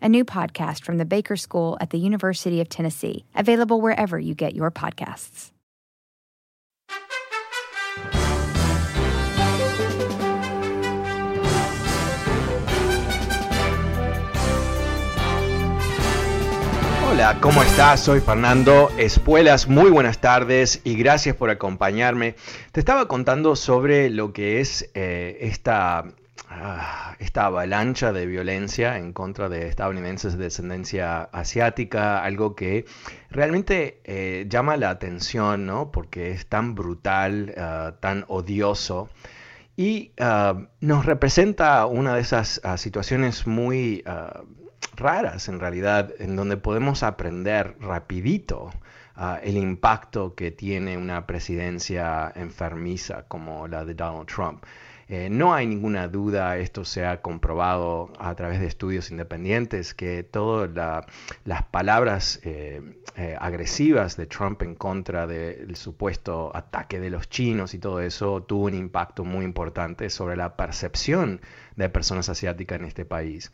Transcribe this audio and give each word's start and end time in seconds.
a 0.00 0.08
new 0.08 0.24
podcast 0.24 0.84
from 0.84 0.98
the 0.98 1.04
Baker 1.04 1.36
School 1.36 1.76
at 1.80 1.90
the 1.90 1.98
University 1.98 2.60
of 2.60 2.68
Tennessee, 2.68 3.24
available 3.34 3.80
wherever 3.80 4.18
you 4.18 4.34
get 4.34 4.54
your 4.54 4.70
podcasts. 4.70 5.52
Hola, 17.18 17.40
¿cómo 17.40 17.64
estás? 17.64 17.98
Soy 17.98 18.20
Fernando 18.20 18.90
Espuelas. 18.96 19.66
Muy 19.66 19.90
buenas 19.90 20.20
tardes 20.20 20.80
y 20.84 20.94
gracias 20.94 21.34
por 21.34 21.50
acompañarme. 21.50 22.36
Te 22.70 22.78
estaba 22.78 23.08
contando 23.08 23.56
sobre 23.56 24.08
lo 24.08 24.32
que 24.32 24.60
es 24.60 24.88
eh, 24.94 25.36
esta, 25.40 26.04
esta 27.18 27.46
avalancha 27.46 28.12
de 28.12 28.26
violencia 28.26 28.98
en 28.98 29.12
contra 29.12 29.48
de 29.48 29.68
estadounidenses 29.68 30.38
de 30.38 30.44
descendencia 30.44 31.22
asiática, 31.24 32.22
algo 32.22 32.54
que 32.54 32.86
realmente 33.30 34.00
eh, 34.04 34.46
llama 34.48 34.76
la 34.76 34.90
atención, 34.90 35.66
¿no? 35.66 35.90
Porque 35.90 36.30
es 36.30 36.46
tan 36.46 36.74
brutal, 36.74 37.54
ah, 37.58 37.96
tan 38.00 38.24
odioso. 38.28 39.08
Y 39.76 40.12
ah, 40.18 40.66
nos 40.80 41.06
representa 41.06 41.86
una 41.86 42.14
de 42.14 42.20
esas 42.22 42.60
ah, 42.64 42.76
situaciones 42.76 43.46
muy 43.46 44.02
ah, 44.06 44.42
raras 44.96 45.48
en 45.48 45.60
realidad, 45.60 46.12
en 46.18 46.36
donde 46.36 46.56
podemos 46.56 47.02
aprender 47.02 47.76
rapidito 47.80 48.70
ah, 49.14 49.38
el 49.42 49.56
impacto 49.56 50.34
que 50.34 50.50
tiene 50.50 50.98
una 50.98 51.26
presidencia 51.26 52.32
enfermiza 52.34 53.24
como 53.28 53.68
la 53.68 53.84
de 53.84 53.94
Donald 53.94 54.26
Trump. 54.26 54.64
Eh, 55.10 55.30
no 55.30 55.54
hay 55.54 55.66
ninguna 55.66 56.06
duda, 56.06 56.58
esto 56.58 56.84
se 56.84 57.06
ha 57.06 57.22
comprobado 57.22 58.12
a 58.18 58.34
través 58.34 58.60
de 58.60 58.66
estudios 58.66 59.10
independientes, 59.10 59.94
que 59.94 60.22
todas 60.22 61.06
las 61.44 61.62
palabras 61.64 62.40
eh, 62.44 62.82
eh, 63.16 63.34
agresivas 63.40 64.18
de 64.18 64.26
Trump 64.26 64.60
en 64.62 64.74
contra 64.74 65.26
del 65.26 65.76
supuesto 65.76 66.54
ataque 66.54 67.00
de 67.00 67.08
los 67.08 67.30
chinos 67.30 67.72
y 67.72 67.78
todo 67.78 68.00
eso 68.00 68.42
tuvo 68.42 68.66
un 68.66 68.74
impacto 68.74 69.24
muy 69.24 69.46
importante 69.46 70.10
sobre 70.10 70.36
la 70.36 70.56
percepción 70.56 71.40
de 71.76 71.88
personas 71.88 72.28
asiáticas 72.28 72.78
en 72.78 72.84
este 72.84 73.06
país. 73.06 73.50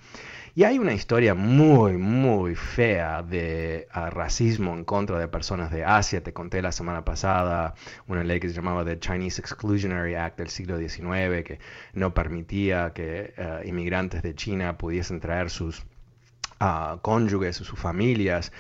Y 0.56 0.62
hay 0.62 0.78
una 0.78 0.92
historia 0.94 1.34
muy, 1.34 1.96
muy 1.96 2.54
fea 2.54 3.22
de 3.24 3.88
ah, 3.90 4.08
racismo 4.10 4.72
en 4.74 4.84
contra 4.84 5.18
de 5.18 5.26
personas 5.26 5.72
de 5.72 5.84
Asia. 5.84 6.22
Te 6.22 6.32
conté 6.32 6.62
la 6.62 6.70
semana 6.70 7.04
pasada 7.04 7.74
una 8.06 8.22
ley 8.22 8.38
que 8.38 8.48
se 8.48 8.54
llamaba 8.54 8.84
The 8.84 9.00
Chinese 9.00 9.40
Exclusionary 9.40 10.14
Act 10.14 10.38
del 10.38 10.50
siglo 10.50 10.78
XIX, 10.78 11.42
que 11.44 11.58
no 11.92 12.14
permitía 12.14 12.92
que 12.92 13.34
ah, 13.36 13.62
inmigrantes 13.64 14.22
de 14.22 14.36
China 14.36 14.78
pudiesen 14.78 15.18
traer 15.18 15.50
sus 15.50 15.84
ah, 16.60 16.98
cónyuges 17.02 17.60
o 17.60 17.64
sus 17.64 17.80
familias 17.80 18.52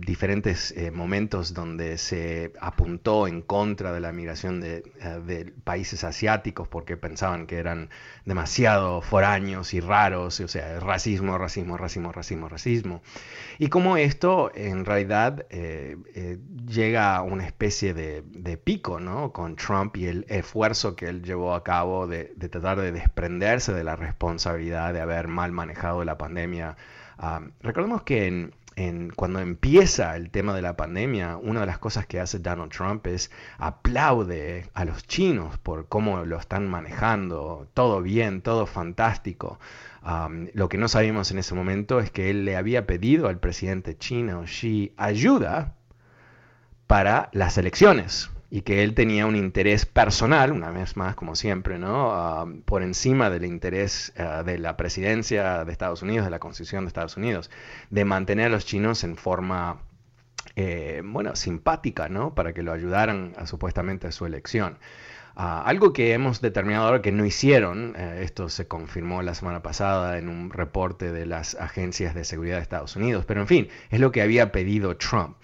diferentes 0.00 0.72
eh, 0.72 0.90
momentos 0.90 1.54
donde 1.54 1.98
se 1.98 2.52
apuntó 2.60 3.28
en 3.28 3.42
contra 3.42 3.92
de 3.92 4.00
la 4.00 4.10
migración 4.10 4.60
de, 4.60 4.82
eh, 5.00 5.52
países 5.62 6.02
asiáticos 6.02 6.66
porque 6.66 6.96
pensaban 6.96 7.46
que 7.46 7.58
eran 7.58 7.90
demasiado 8.24 9.02
foráneos 9.02 9.72
y 9.72 9.80
raros, 9.80 10.40
o 10.40 10.48
sea, 10.48 10.80
racismo, 10.80 11.38
racismo, 11.38 11.76
racismo, 11.76 12.10
racismo, 12.10 12.48
racismo. 12.48 13.02
Y 13.58 13.68
como 13.68 13.96
esto 13.96 14.50
en 14.52 14.84
realidad 14.84 15.46
eh, 15.50 15.96
llega 16.66 17.14
a 17.14 17.22
una 17.22 17.46
especie 17.46 17.94
de, 17.94 18.56
pico, 18.56 18.98
¿no? 18.98 19.32
Con 19.32 19.54
Trump 19.54 19.96
y 19.96 20.06
el 20.06 20.26
esfuerzo 20.28 20.96
que 20.96 21.06
él 21.06 21.22
llevó 21.22 21.54
a 21.54 21.62
cabo 21.62 22.08
de, 22.08 22.24
tratar 22.50 22.80
de 22.80 22.90
desprenderse 22.90 23.72
de 23.72 23.84
la 23.84 23.94
responsabilidad 23.94 24.92
de 24.92 25.00
haber 25.00 25.28
mal 25.28 25.52
manejado 25.52 26.04
la 26.04 26.18
pandemia. 26.18 26.76
recordemos 27.62 28.02
que 28.02 28.26
en, 28.26 28.52
cuando 29.16 29.40
empieza 29.40 30.16
el 30.16 30.30
tema 30.30 30.54
de 30.54 30.60
la 30.60 30.76
pandemia, 30.76 31.38
una 31.38 31.60
de 31.60 31.66
las 31.66 31.78
cosas 31.78 32.06
que 32.06 32.20
hace 32.20 32.40
Donald 32.40 32.70
Trump 32.70 33.06
es 33.06 33.30
aplaude 33.56 34.68
a 34.74 34.84
los 34.84 35.06
chinos 35.06 35.56
por 35.58 35.88
cómo 35.88 36.24
lo 36.24 36.38
están 36.38 36.68
manejando, 36.68 37.68
todo 37.72 38.02
bien, 38.02 38.42
todo 38.42 38.66
fantástico. 38.66 39.58
lo 40.52 40.68
que 40.68 40.78
no 40.78 40.88
sabíamos 40.88 41.30
en 41.30 41.38
ese 41.38 41.54
momento 41.54 42.00
es 42.00 42.10
que 42.10 42.28
él 42.28 42.44
le 42.44 42.56
había 42.56 42.86
pedido 42.86 43.28
al 43.28 43.38
presidente 43.38 43.96
chino 43.96 44.44
Xi 44.44 44.92
ayuda 44.96 45.74
para 46.86 47.30
las 47.32 47.56
elecciones 47.58 48.30
y 48.50 48.62
que 48.62 48.84
él 48.84 48.94
tenía 48.94 49.26
un 49.26 49.36
interés 49.36 49.86
personal, 49.86 50.52
una 50.52 50.70
vez 50.70 50.96
más, 50.96 51.16
como 51.16 51.34
siempre, 51.34 51.78
¿no? 51.78 52.12
Ah, 52.12 52.46
por 52.64 52.82
encima 52.82 53.28
del 53.30 53.44
interés 53.44 54.12
ah, 54.18 54.42
de 54.44 54.58
la 54.58 54.76
presidencia 54.76 55.64
de 55.64 55.72
Estados 55.72 56.02
Unidos, 56.02 56.24
de 56.24 56.30
la 56.30 56.38
Constitución 56.38 56.84
de 56.84 56.88
Estados 56.88 57.16
Unidos, 57.16 57.50
de 57.90 58.04
mantener 58.04 58.46
a 58.46 58.50
los 58.50 58.64
chinos 58.64 59.02
en 59.04 59.16
forma, 59.16 59.80
eh, 60.54 61.02
bueno, 61.04 61.34
simpática, 61.34 62.08
¿no? 62.08 62.34
Para 62.34 62.52
que 62.52 62.62
lo 62.62 62.72
ayudaran 62.72 63.34
a, 63.36 63.46
supuestamente 63.46 64.06
a 64.06 64.12
su 64.12 64.26
elección. 64.26 64.78
Ah, 65.34 65.62
algo 65.66 65.92
que 65.92 66.14
hemos 66.14 66.40
determinado 66.40 66.86
ahora 66.86 67.02
que 67.02 67.12
no 67.12 67.26
hicieron, 67.26 67.94
eh, 67.96 68.20
esto 68.22 68.48
se 68.48 68.68
confirmó 68.68 69.22
la 69.22 69.34
semana 69.34 69.62
pasada 69.62 70.18
en 70.18 70.28
un 70.28 70.50
reporte 70.50 71.12
de 71.12 71.26
las 71.26 71.56
agencias 71.56 72.14
de 72.14 72.24
seguridad 72.24 72.56
de 72.56 72.62
Estados 72.62 72.96
Unidos, 72.96 73.24
pero 73.26 73.42
en 73.42 73.46
fin, 73.48 73.68
es 73.90 74.00
lo 74.00 74.12
que 74.12 74.22
había 74.22 74.50
pedido 74.52 74.96
Trump. 74.96 75.36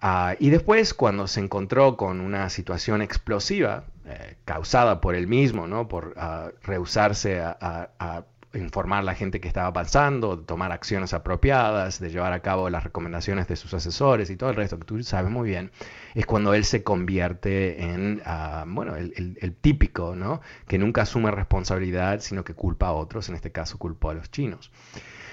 Ah, 0.00 0.36
y 0.38 0.50
después, 0.50 0.94
cuando 0.94 1.26
se 1.26 1.40
encontró 1.40 1.96
con 1.96 2.20
una 2.20 2.50
situación 2.50 3.02
explosiva 3.02 3.84
eh, 4.04 4.36
causada 4.44 5.00
por 5.00 5.14
él 5.14 5.26
mismo, 5.26 5.66
¿no? 5.66 5.88
por 5.88 6.14
uh, 6.16 6.50
rehusarse 6.62 7.40
a, 7.40 8.24
informar 8.54 9.00
a 9.00 9.02
la 9.02 9.14
gente 9.14 9.40
que 9.40 9.48
estaba 9.48 9.72
pasando, 9.72 10.38
tomar 10.38 10.72
acciones 10.72 11.12
apropiadas, 11.12 12.00
de 12.00 12.10
llevar 12.10 12.32
a 12.32 12.40
cabo 12.40 12.70
las 12.70 12.84
recomendaciones 12.84 13.48
de 13.48 13.56
sus 13.56 13.74
asesores 13.74 14.30
y 14.30 14.36
todo 14.36 14.50
el 14.50 14.56
resto 14.56 14.78
que 14.78 14.84
tú 14.86 15.02
sabes 15.02 15.30
muy 15.30 15.50
bien, 15.50 15.70
es 16.16 16.24
cuando 16.24 16.54
él 16.54 16.64
se 16.64 16.82
convierte 16.82 17.82
en, 17.82 18.22
ah, 18.24 18.64
bueno, 18.66 18.96
el, 18.96 19.36
el, 19.38 19.54
típico, 19.54 20.16
¿no? 20.16 20.40
Que 20.66 20.78
nunca 20.78 21.02
asume 21.02 21.30
responsabilidad, 21.30 22.20
sino 22.20 22.42
que 22.42 22.54
culpa 22.54 22.86
a 22.86 22.92
otros, 22.92 23.28
en 23.28 23.34
este 23.34 23.52
caso 23.52 23.76
culpó 23.76 24.08
a 24.08 24.14
los 24.14 24.30
chinos. 24.30 24.72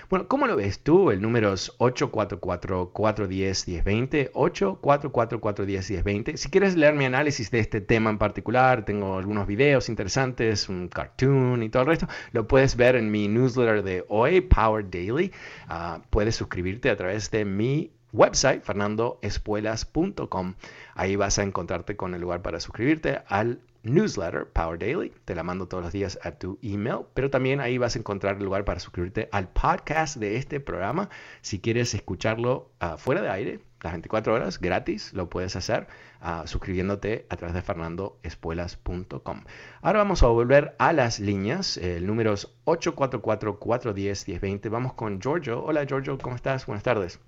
Bueno, 0.09 0.27
¿cómo 0.27 0.45
lo 0.45 0.57
ves 0.57 0.83
tú? 0.83 1.09
El 1.09 1.21
número 1.21 1.53
es 1.53 1.71
844-410-1020, 1.77 4.33
844-410-1020. 4.33 6.35
Si 6.35 6.49
quieres 6.49 6.75
leer 6.75 6.95
mi 6.95 7.05
análisis 7.05 7.49
de 7.49 7.59
este 7.59 7.79
tema 7.79 8.09
en 8.09 8.17
particular, 8.17 8.83
tengo 8.83 9.17
algunos 9.17 9.47
videos 9.47 9.87
interesantes, 9.87 10.67
un 10.67 10.89
cartoon 10.89 11.63
y 11.63 11.69
todo 11.69 11.83
el 11.83 11.87
resto, 11.87 12.09
lo 12.33 12.45
puedes 12.45 12.75
ver 12.75 12.97
en 12.97 13.09
mi 13.09 13.29
newsletter 13.29 13.83
de 13.83 14.03
hoy, 14.09 14.41
Power 14.41 14.89
Daily. 14.89 15.31
Ah, 15.69 16.01
puedes 16.09 16.35
suscribirte 16.35 16.89
a 16.89 16.97
través 16.97 17.31
de 17.31 17.45
mi 17.45 17.93
website, 18.13 18.63
fernandoespuelas.com. 18.63 20.53
Ahí 20.95 21.15
vas 21.15 21.39
a 21.39 21.43
encontrarte 21.43 21.97
con 21.97 22.13
el 22.13 22.21
lugar 22.21 22.41
para 22.41 22.59
suscribirte 22.59 23.21
al 23.27 23.59
newsletter, 23.83 24.47
Power 24.47 24.79
Daily. 24.79 25.13
Te 25.25 25.35
la 25.35 25.43
mando 25.43 25.67
todos 25.67 25.83
los 25.83 25.91
días 25.91 26.17
a 26.23 26.31
tu 26.31 26.57
email, 26.61 27.01
pero 27.13 27.29
también 27.29 27.59
ahí 27.59 27.77
vas 27.77 27.95
a 27.95 27.99
encontrar 27.99 28.37
el 28.37 28.45
lugar 28.45 28.63
para 28.65 28.79
suscribirte 28.79 29.29
al 29.31 29.49
podcast 29.49 30.17
de 30.17 30.37
este 30.37 30.59
programa. 30.59 31.09
Si 31.41 31.59
quieres 31.59 31.93
escucharlo 31.93 32.71
uh, 32.81 32.97
fuera 32.97 33.21
de 33.21 33.29
aire, 33.29 33.59
las 33.81 33.93
24 33.93 34.33
horas, 34.33 34.59
gratis, 34.59 35.13
lo 35.13 35.29
puedes 35.29 35.55
hacer 35.57 35.87
uh, 36.21 36.47
suscribiéndote 36.47 37.27
a 37.29 37.35
través 37.35 37.53
de 37.53 37.61
fernandoespuelas.com. 37.61 39.43
Ahora 39.81 39.99
vamos 39.99 40.23
a 40.23 40.27
volver 40.27 40.75
a 40.79 40.93
las 40.93 41.19
líneas. 41.19 41.75
El 41.77 42.07
número 42.07 42.31
es 42.33 42.47
844-410-1020. 42.65 44.69
Vamos 44.69 44.93
con 44.93 45.19
Giorgio. 45.19 45.61
Hola 45.63 45.85
Giorgio, 45.85 46.17
¿cómo 46.17 46.37
estás? 46.37 46.65
Buenas 46.65 46.83
tardes. 46.83 47.19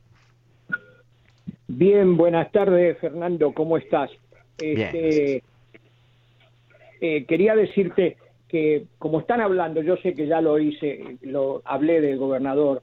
Bien, 1.77 2.16
buenas 2.16 2.54
tardes, 2.54 2.98
Fernando, 3.00 3.51
¿cómo 3.51 3.75
estás? 3.75 4.10
Este, 4.57 5.44
eh, 7.01 7.25
quería 7.25 7.54
decirte 7.54 8.16
que, 8.48 8.86
como 8.98 9.19
están 9.19 9.42
hablando, 9.42 9.81
yo 9.81 9.98
sé 9.98 10.13
que 10.13 10.25
ya 10.25 10.39
lo 10.39 10.57
hice, 10.57 11.18
lo 11.24 11.62
hablé 11.66 12.00
del 12.00 12.18
gobernador 12.18 12.81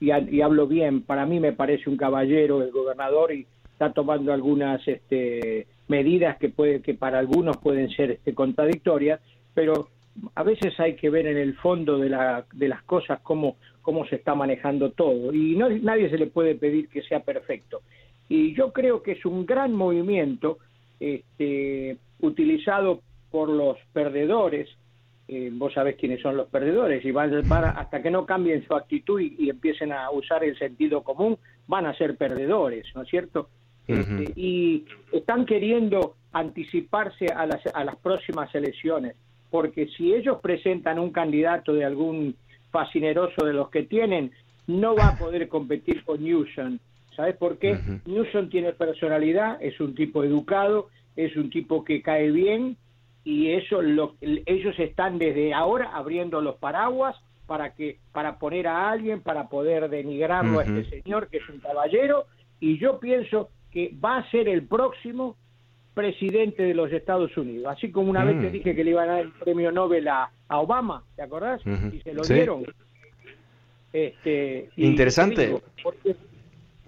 y, 0.00 0.10
y, 0.10 0.40
hablo 0.40 0.66
bien. 0.66 1.02
Para 1.02 1.26
mí 1.26 1.38
me 1.38 1.52
parece 1.52 1.90
un 1.90 1.98
caballero 1.98 2.62
el 2.62 2.70
gobernador 2.70 3.34
y 3.34 3.46
está 3.74 3.92
tomando 3.92 4.32
algunas 4.32 4.80
este, 4.88 5.66
medidas 5.86 6.38
que 6.38 6.48
puede 6.48 6.80
que 6.80 6.94
para 6.94 7.18
algunos 7.18 7.58
pueden 7.58 7.90
ser 7.90 8.12
este, 8.12 8.32
contradictorias, 8.32 9.20
pero 9.52 9.88
a 10.34 10.42
veces 10.42 10.78
hay 10.78 10.96
que 10.96 11.10
ver 11.10 11.26
en 11.26 11.36
el 11.36 11.54
fondo 11.56 11.98
de, 11.98 12.08
la, 12.08 12.44
de 12.52 12.68
las 12.68 12.82
cosas 12.82 13.20
cómo, 13.22 13.56
cómo 13.80 14.06
se 14.06 14.16
está 14.16 14.34
manejando 14.34 14.90
todo 14.90 15.32
y 15.32 15.56
no, 15.56 15.68
nadie 15.68 16.10
se 16.10 16.18
le 16.18 16.26
puede 16.26 16.54
pedir 16.54 16.88
que 16.88 17.02
sea 17.02 17.20
perfecto. 17.20 17.82
Y 18.28 18.54
yo 18.54 18.72
creo 18.72 19.02
que 19.02 19.12
es 19.12 19.24
un 19.24 19.44
gran 19.44 19.74
movimiento 19.74 20.58
este, 21.00 21.96
utilizado 22.20 23.00
por 23.30 23.48
los 23.48 23.76
perdedores, 23.92 24.68
eh, 25.28 25.50
vos 25.52 25.72
sabés 25.72 25.96
quiénes 25.96 26.20
son 26.20 26.36
los 26.36 26.48
perdedores, 26.48 27.04
y 27.04 27.10
van, 27.10 27.32
hasta 27.34 28.02
que 28.02 28.10
no 28.10 28.24
cambien 28.26 28.64
su 28.66 28.74
actitud 28.74 29.20
y, 29.20 29.48
empiecen 29.50 29.92
a 29.92 30.10
usar 30.10 30.44
el 30.44 30.58
sentido 30.58 31.02
común, 31.02 31.38
van 31.66 31.86
a 31.86 31.94
ser 31.94 32.16
perdedores, 32.16 32.86
¿no 32.94 33.02
es 33.02 33.08
cierto? 33.08 33.48
Este, 33.86 34.32
y 34.36 34.84
están 35.10 35.44
queriendo 35.44 36.14
anticiparse 36.32 37.26
a 37.26 37.46
las, 37.46 37.66
a 37.74 37.84
las 37.84 37.96
próximas 37.96 38.54
elecciones 38.54 39.16
porque 39.52 39.86
si 39.98 40.14
ellos 40.14 40.38
presentan 40.40 40.98
un 40.98 41.10
candidato 41.10 41.74
de 41.74 41.84
algún 41.84 42.34
fascineroso 42.70 43.44
de 43.44 43.52
los 43.52 43.68
que 43.68 43.82
tienen, 43.82 44.32
no 44.66 44.96
va 44.96 45.08
a 45.08 45.16
poder 45.18 45.46
competir 45.48 46.02
con 46.04 46.24
Newsom. 46.24 46.78
¿Sabes 47.14 47.36
por 47.36 47.58
qué? 47.58 47.78
Newsom 48.06 48.48
tiene 48.48 48.72
personalidad, 48.72 49.62
es 49.62 49.78
un 49.78 49.94
tipo 49.94 50.24
educado, 50.24 50.88
es 51.16 51.36
un 51.36 51.50
tipo 51.50 51.84
que 51.84 52.00
cae 52.00 52.30
bien 52.30 52.78
y 53.24 53.50
eso 53.50 53.82
lo, 53.82 54.14
ellos 54.22 54.74
están 54.78 55.18
desde 55.18 55.52
ahora 55.52 55.90
abriendo 55.92 56.40
los 56.40 56.56
paraguas 56.56 57.14
para 57.46 57.74
que 57.74 57.98
para 58.12 58.38
poner 58.38 58.66
a 58.66 58.90
alguien 58.90 59.20
para 59.20 59.50
poder 59.50 59.90
denigrarlo 59.90 60.60
a 60.60 60.64
este 60.64 61.02
señor 61.02 61.28
que 61.28 61.36
es 61.36 61.48
un 61.48 61.60
caballero 61.60 62.24
y 62.58 62.78
yo 62.78 62.98
pienso 62.98 63.50
que 63.70 63.94
va 64.02 64.16
a 64.16 64.30
ser 64.30 64.48
el 64.48 64.66
próximo 64.66 65.36
presidente 65.94 66.62
de 66.62 66.74
los 66.74 66.92
Estados 66.92 67.36
Unidos. 67.36 67.74
Así 67.76 67.90
como 67.90 68.10
una 68.10 68.24
vez 68.24 68.40
te 68.40 68.48
mm. 68.48 68.52
dije 68.52 68.74
que 68.74 68.84
le 68.84 68.90
iban 68.90 69.08
a 69.08 69.12
dar 69.12 69.20
el 69.22 69.32
premio 69.32 69.70
Nobel 69.70 70.08
a, 70.08 70.30
Obama, 70.48 71.02
¿te 71.16 71.22
acordás? 71.22 71.60
Y 71.92 72.00
se 72.00 72.12
lo 72.12 72.22
dieron. 72.22 72.64
Este, 73.92 74.70
Interesante. 74.76 75.60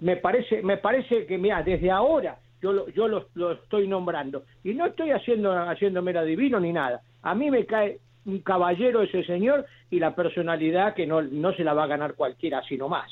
me 0.01 0.17
parece, 0.17 0.61
me 0.61 0.77
parece 0.77 1.25
que, 1.25 1.37
mira, 1.37 1.61
desde 1.63 1.91
ahora 1.91 2.37
yo 2.61 2.73
lo, 2.73 2.89
yo 2.89 3.07
lo, 3.07 3.27
lo, 3.35 3.51
estoy 3.53 3.87
nombrando. 3.87 4.43
Y 4.63 4.73
no 4.73 4.87
estoy 4.87 5.11
haciendo, 5.11 5.51
haciéndome 5.51 6.13
la 6.13 6.23
divino 6.23 6.59
ni 6.59 6.73
nada. 6.73 7.01
A 7.21 7.35
mí 7.35 7.51
me 7.51 7.65
cae 7.65 7.99
un 8.25 8.39
caballero 8.39 9.03
ese 9.03 9.23
señor 9.23 9.65
y 9.91 9.99
la 9.99 10.15
personalidad 10.15 10.95
que 10.95 11.05
no, 11.05 11.21
no 11.21 11.53
se 11.53 11.63
la 11.63 11.73
va 11.73 11.83
a 11.83 11.87
ganar 11.87 12.15
cualquiera, 12.15 12.63
sino 12.67 12.89
más. 12.89 13.11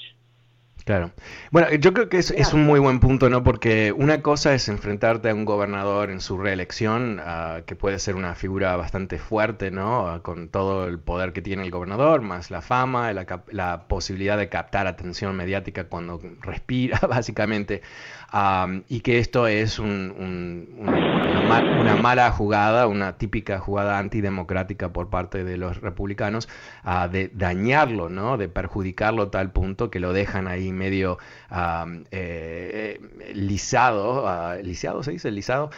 Claro. 0.85 1.13
Bueno, 1.51 1.69
yo 1.75 1.93
creo 1.93 2.09
que 2.09 2.17
es, 2.17 2.31
es, 2.31 2.51
un 2.53 2.65
muy 2.65 2.77
buen 2.77 2.99
punto, 2.99 3.29
¿no? 3.29 3.41
Porque 3.41 3.93
una 3.93 4.21
cosa 4.21 4.53
es 4.53 4.67
enfrentarte 4.67 5.29
a 5.29 5.33
un 5.33 5.45
gobernador 5.45 6.09
en 6.09 6.19
su 6.19 6.37
reelección, 6.37 7.19
uh, 7.19 7.63
que 7.65 7.77
puede 7.77 7.99
ser 7.99 8.15
una 8.17 8.35
figura 8.35 8.75
bastante 8.75 9.17
fuerte, 9.17 9.71
¿no? 9.71 10.15
Uh, 10.15 10.21
con 10.21 10.49
todo 10.49 10.85
el 10.85 10.99
poder 10.99 11.31
que 11.31 11.41
tiene 11.41 11.63
el 11.63 11.71
gobernador, 11.71 12.21
más 12.21 12.51
la 12.51 12.61
fama, 12.61 13.13
la, 13.13 13.25
la 13.51 13.87
posibilidad 13.87 14.37
de 14.37 14.49
captar 14.49 14.87
atención 14.87 15.33
mediática 15.37 15.85
cuando 15.85 16.19
respira, 16.41 16.99
básicamente. 17.07 17.81
Um, 18.33 18.81
y 18.89 19.01
que 19.01 19.19
esto 19.19 19.45
es 19.45 19.77
un, 19.77 20.11
un, 20.17 20.89
una, 20.89 21.95
mala 21.95 22.31
jugada, 22.31 22.87
una 22.87 23.15
típica 23.19 23.59
jugada 23.59 23.99
antidemocrática 23.99 24.91
por 24.91 25.11
parte 25.11 25.43
de 25.43 25.55
los 25.55 25.79
republicanos, 25.81 26.49
uh, 26.83 27.07
de 27.07 27.29
dañarlo, 27.31 28.09
¿no? 28.09 28.37
De 28.37 28.49
perjudicarlo 28.49 29.23
a 29.23 29.29
tal 29.29 29.51
punto 29.51 29.91
que 29.91 29.99
lo 29.99 30.13
dejan 30.13 30.47
ahí 30.47 30.71
medio 30.71 31.19
eh, 32.09 32.99
lisado, 33.35 34.25
uh, 34.25 35.03
se 35.03 35.11
dice, 35.11 35.29
lisado, 35.29 35.69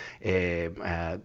ah, 0.82 1.18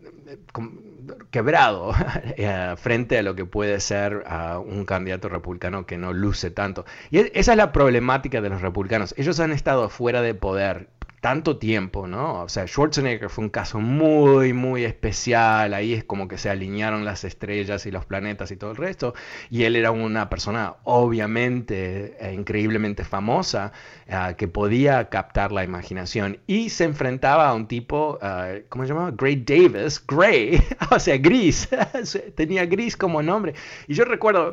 quebrado 1.31 1.93
eh, 2.37 2.75
frente 2.77 3.19
a 3.19 3.23
lo 3.23 3.37
que 3.37 3.45
puede 3.45 3.79
ser 3.79 4.25
un 4.67 4.85
candidato 4.85 5.29
republicano 5.29 5.87
que 5.87 5.97
no 5.97 6.13
luce 6.13 6.51
tanto. 6.51 6.85
Y 7.13 7.19
esa 7.39 7.53
es 7.53 7.57
la 7.57 7.71
problemática 7.71 8.41
de 8.41 8.49
los 8.49 8.63
republicanos. 8.63 9.15
Ellos 9.17 9.39
han 9.39 9.53
estado 9.53 9.89
fuera 9.89 10.23
de 10.23 10.35
poder 10.35 10.89
tanto 11.21 11.59
tiempo, 11.59 12.07
¿no? 12.07 12.43
O 12.43 12.49
sea, 12.49 12.67
Schwarzenegger 12.67 13.29
fue 13.29 13.45
un 13.45 13.51
caso 13.51 13.79
muy, 13.79 14.55
muy 14.55 14.85
especial, 14.85 15.75
ahí 15.75 15.93
es 15.93 16.03
como 16.03 16.29
que 16.29 16.39
se 16.39 16.49
alinearon 16.49 17.05
las 17.05 17.25
estrellas 17.25 17.85
y 17.85 17.91
los 17.91 18.07
planetas 18.07 18.51
y 18.51 18.57
todo 18.57 18.71
el 18.71 18.77
resto, 18.77 19.15
y 19.51 19.65
él 19.65 19.77
era 19.77 19.91
una 19.91 20.31
persona 20.31 20.77
obviamente 20.85 22.17
e 22.19 22.33
increíblemente 22.33 23.05
famosa, 23.05 23.73
uh, 24.09 24.35
que 24.35 24.49
podía 24.49 25.11
captar 25.11 25.53
la 25.53 25.63
imaginación, 25.63 26.39
y 26.47 26.71
se 26.71 26.85
enfrentaba 26.85 27.49
a 27.49 27.55
un 27.55 27.69
tipo, 27.69 28.19
uh, 28.23 28.63
¿cómo 28.71 28.85
se 28.85 28.89
llamaba? 28.89 29.11
Gray 29.11 29.37
Davis, 29.37 30.03
Gray, 30.07 30.63
o 30.91 30.99
sea, 30.99 31.19
gris, 31.19 31.69
tenía 32.35 32.65
gris 32.65 32.97
como 32.97 33.23
nombre, 33.23 33.55
y 33.87 33.95
yo 33.95 34.07
recuerdo, 34.07 34.53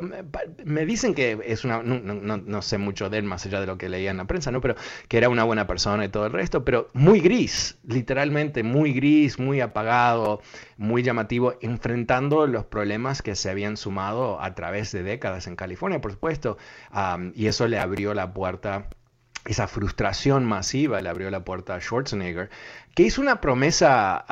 me 0.64 0.84
dicen 0.84 1.14
que 1.14 1.38
es 1.46 1.64
una, 1.64 1.82
no, 1.82 1.98
no, 1.98 2.36
no 2.36 2.62
sé 2.62 2.76
mucho 2.76 3.08
de 3.08 3.18
él 3.18 3.24
más 3.24 3.46
allá 3.46 3.60
de 3.60 3.66
lo 3.66 3.78
que 3.78 3.88
leía 3.88 4.10
en 4.10 4.18
la 4.18 4.26
prensa, 4.26 4.50
¿no? 4.50 4.60
Pero 4.60 4.74
que 5.08 5.16
era 5.16 5.30
una 5.30 5.44
buena 5.44 5.66
persona 5.66 6.04
y 6.04 6.08
todo 6.08 6.26
el 6.26 6.32
resto, 6.32 6.57
pero 6.64 6.88
muy 6.92 7.20
gris, 7.20 7.78
literalmente 7.84 8.62
muy 8.62 8.92
gris, 8.92 9.38
muy 9.38 9.60
apagado, 9.60 10.40
muy 10.76 11.02
llamativo, 11.02 11.54
enfrentando 11.60 12.46
los 12.46 12.64
problemas 12.64 13.22
que 13.22 13.34
se 13.34 13.50
habían 13.50 13.76
sumado 13.76 14.40
a 14.40 14.54
través 14.54 14.92
de 14.92 15.02
décadas 15.02 15.46
en 15.46 15.56
California, 15.56 16.00
por 16.00 16.12
supuesto, 16.12 16.58
y 17.34 17.46
eso 17.46 17.68
le 17.68 17.78
abrió 17.78 18.14
la 18.14 18.32
puerta 18.32 18.88
esa 19.48 19.66
frustración 19.66 20.44
masiva 20.44 21.00
le 21.00 21.08
abrió 21.08 21.30
la 21.30 21.44
puerta 21.44 21.74
a 21.74 21.80
Schwarzenegger, 21.80 22.50
que 22.98 23.04
hizo 23.04 23.20
una 23.20 23.40
promesa 23.40 24.24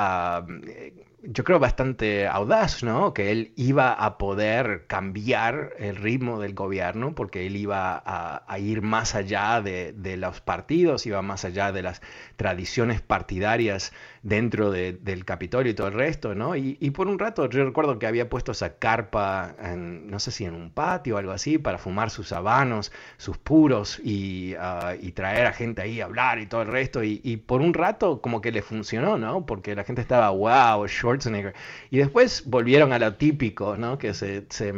yo 1.29 1.45
creo, 1.45 1.59
bastante 1.59 2.27
audaz, 2.27 2.83
¿no? 2.83 3.13
Que 3.13 3.31
él 3.33 3.53
iba 3.57 3.93
a 3.93 4.19
poder 4.19 4.87
cambiar 4.87 5.73
el 5.79 5.97
ritmo 5.97 6.41
del 6.41 6.55
gobierno 6.55 7.15
porque 7.15 7.47
él 7.47 7.57
iba 7.57 8.03
a, 8.05 8.59
ir 8.59 8.83
más 8.83 9.15
allá 9.15 9.61
de, 9.61 10.17
los 10.17 10.41
partidos, 10.41 11.07
iba 11.07 11.23
más 11.23 11.45
allá 11.45 11.73
de 11.73 11.83
las 11.83 12.01
tradiciones 12.37 13.01
partidarias 13.01 13.93
dentro 14.23 14.71
del 14.71 15.25
Capitolio 15.25 15.73
y 15.73 15.75
todo 15.75 15.89
el 15.89 15.95
resto, 15.95 16.35
¿no? 16.35 16.57
Y, 16.57 16.91
por 16.91 17.09
un 17.09 17.19
rato 17.19 17.49
yo 17.49 17.65
recuerdo 17.65 17.99
que 17.99 18.07
había 18.07 18.29
puesto 18.29 18.53
esa 18.53 18.79
carpa, 18.79 19.55
en, 19.63 20.09
no 20.09 20.19
sé 20.19 20.31
si 20.31 20.45
en 20.45 20.55
un 20.55 20.71
patio 20.71 21.17
o 21.17 21.19
algo 21.19 21.33
así, 21.33 21.59
para 21.59 21.79
fumar 21.79 22.11
sus 22.11 22.33
habanos, 22.33 22.93
sus 23.19 23.37
puros 23.37 24.01
y, 24.03 24.55
ah, 24.59 24.95
y 25.01 25.13
traer 25.13 25.47
a 25.47 25.53
gente 25.53 25.83
ahí 25.83 26.01
a 26.01 26.07
hablar 26.07 26.39
y 26.39 26.47
todo 26.47 26.63
el 26.63 26.69
resto. 26.69 27.03
Y, 27.05 27.37
por 27.47 27.61
un 27.61 27.75
rato 27.75 28.21
como 28.21 28.41
que 28.41 28.53
le 28.57 28.63
funcionó, 28.63 29.19
¿no? 29.19 29.45
Porque 29.45 29.75
la 29.75 29.85
gente 29.85 30.01
estaba, 30.01 30.31
wow, 30.31 30.89
Schwarzenegger. 30.89 31.55
Y 31.91 31.99
después 31.99 32.43
volvieron 32.47 32.93
a 32.93 32.99
lo 32.99 33.15
típico, 33.15 33.77
¿no? 33.77 33.99
Que 33.99 34.15
se, 34.15 34.47
se, 34.49 34.73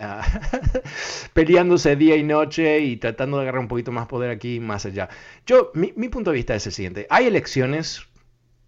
ah, 0.00 0.26
peleándose 1.32 1.94
día 1.96 2.16
y 2.16 2.24
noche 2.24 2.80
y 2.80 2.96
tratando 2.96 3.36
de 3.36 3.44
agarrar 3.44 3.60
un 3.60 3.68
poquito 3.68 3.92
más 3.92 4.06
poder 4.06 4.30
aquí 4.30 4.56
y 4.56 4.60
más 4.60 4.86
allá. 4.86 5.08
Yo, 5.46 5.70
mi, 5.74 5.92
mi 5.96 6.08
punto 6.08 6.30
de 6.32 6.36
vista 6.36 6.54
es 6.54 6.66
el 6.66 6.72
siguiente. 6.72 7.06
Hay 7.08 7.26
elecciones 7.26 8.05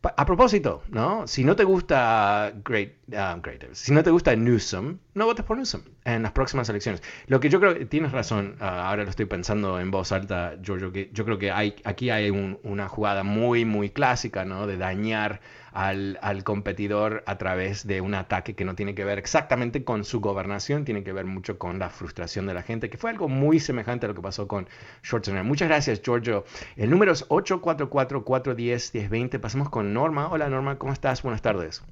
a 0.02 0.24
propósito, 0.26 0.82
¿no? 0.90 1.26
Si 1.26 1.42
no 1.42 1.56
te 1.56 1.64
gusta 1.64 2.52
Great, 2.64 2.92
uh, 3.08 3.40
si 3.72 3.92
no 3.92 4.02
te 4.04 4.10
gusta 4.10 4.34
Newsom, 4.36 4.98
no 5.14 5.26
votes 5.26 5.44
por 5.44 5.56
Newsom 5.56 5.82
en 6.04 6.22
las 6.22 6.32
próximas 6.32 6.68
elecciones. 6.68 7.02
Lo 7.26 7.40
que 7.40 7.48
yo 7.48 7.58
creo 7.58 7.86
tienes 7.88 8.12
razón, 8.12 8.56
uh, 8.60 8.64
ahora 8.64 9.02
lo 9.02 9.10
estoy 9.10 9.26
pensando 9.26 9.80
en 9.80 9.90
voz 9.90 10.12
alta, 10.12 10.54
Giorgio, 10.62 10.92
que 10.92 11.10
yo 11.12 11.24
creo 11.24 11.38
que 11.38 11.50
hay, 11.50 11.74
aquí 11.84 12.10
hay 12.10 12.30
una 12.30 12.88
jugada 12.88 13.24
muy, 13.24 13.64
muy 13.64 13.90
clásica, 13.90 14.44
¿no? 14.44 14.68
De 14.68 14.76
dañar 14.76 15.40
al, 15.72 16.18
al, 16.22 16.44
competidor 16.44 17.22
a 17.26 17.38
través 17.38 17.86
de 17.86 18.00
un 18.00 18.14
ataque 18.14 18.54
que 18.54 18.64
no 18.64 18.74
tiene 18.74 18.94
que 18.94 19.04
ver 19.04 19.18
exactamente 19.18 19.84
con 19.84 20.04
su 20.04 20.20
gobernación, 20.20 20.84
tiene 20.84 21.02
que 21.04 21.12
ver 21.12 21.26
mucho 21.26 21.58
con 21.58 21.78
la 21.78 21.90
frustración 21.90 22.46
de 22.46 22.54
la 22.54 22.62
gente, 22.62 22.88
que 22.90 22.96
fue 22.96 23.10
algo 23.10 23.28
muy 23.28 23.60
semejante 23.60 24.06
a 24.06 24.08
lo 24.08 24.14
que 24.14 24.22
pasó 24.22 24.48
con 24.48 24.66
Schwarzenegger. 25.04 25.44
Muchas 25.44 25.68
gracias, 25.68 26.02
Giorgio. 26.02 26.44
El 26.76 26.90
número 26.90 27.12
es 27.12 27.28
844-410-1020. 27.28 29.40
Pasemos 29.40 29.68
con 29.68 29.92
Norma. 29.92 30.28
Hola, 30.30 30.48
Norma, 30.48 30.78
¿cómo 30.78 30.92
estás? 30.92 31.22
Buenas 31.22 31.42
tardes. 31.42 31.84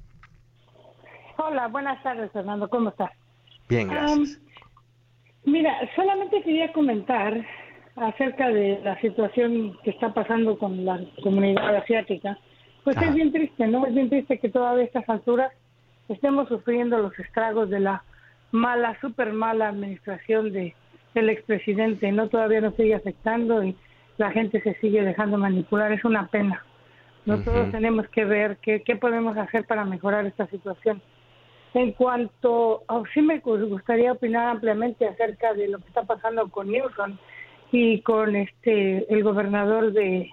Hola, 1.37 1.67
buenas 1.67 2.01
tardes, 2.03 2.31
Fernando. 2.31 2.69
¿Cómo 2.69 2.89
estás? 2.89 3.11
Bien, 3.69 3.89
gracias. 3.89 4.39
mira, 5.43 5.71
solamente 5.95 6.41
quería 6.41 6.73
comentar 6.73 7.45
acerca 7.95 8.49
de 8.49 8.79
la 8.83 8.99
situación 9.01 9.77
que 9.83 9.91
está 9.91 10.11
pasando 10.13 10.57
con 10.57 10.83
la 10.85 10.99
comunidad 11.23 11.75
asiática 11.75 12.39
pues 12.87 13.01
es 13.01 13.13
bien 13.13 13.33
triste, 13.33 13.67
¿no? 13.67 13.85
Es 13.85 13.93
bien 13.93 14.07
triste 14.07 14.39
que 14.39 14.47
todavía 14.47 14.83
a 14.83 14.85
estas 14.85 15.09
alturas 15.09 15.51
estemos 16.07 16.47
sufriendo 16.47 16.97
los 16.99 17.19
estragos 17.19 17.69
de 17.69 17.81
la 17.81 18.01
mala, 18.53 18.97
súper 19.01 19.33
mala 19.33 19.67
administración 19.67 20.53
de, 20.53 20.73
del 21.13 21.29
expresidente, 21.29 22.09
¿no? 22.13 22.29
Todavía 22.29 22.61
nos 22.61 22.75
sigue 22.75 22.95
afectando 22.95 23.61
y 23.61 23.75
la 24.15 24.31
gente 24.31 24.61
se 24.61 24.75
sigue 24.75 25.03
dejando 25.03 25.37
manipular. 25.37 25.91
Es 25.91 26.05
una 26.05 26.27
pena. 26.27 26.63
Nosotros 27.25 27.71
tenemos 27.71 28.07
que 28.07 28.23
ver 28.23 28.55
qué, 28.61 28.81
qué 28.83 28.95
podemos 28.95 29.35
hacer 29.35 29.65
para 29.65 29.83
mejorar 29.83 30.25
esta 30.25 30.47
situación. 30.47 31.01
En 31.73 31.91
cuanto, 31.91 32.83
a, 32.87 33.03
sí 33.13 33.21
me 33.21 33.39
gustaría 33.39 34.13
opinar 34.13 34.47
ampliamente 34.47 35.05
acerca 35.05 35.53
de 35.53 35.67
lo 35.67 35.79
que 35.79 35.89
está 35.89 36.03
pasando 36.03 36.47
con 36.47 36.71
Newsom 36.71 37.17
y 37.69 37.99
con 37.99 38.37
este 38.37 39.13
el 39.13 39.25
gobernador 39.25 39.91
de, 39.91 40.29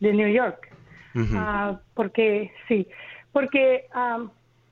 de 0.00 0.12
New 0.14 0.28
York, 0.32 0.69
uh 1.14 1.76
porque 1.94 2.52
sí, 2.68 2.86
porque 3.32 3.86
um, 3.94 4.30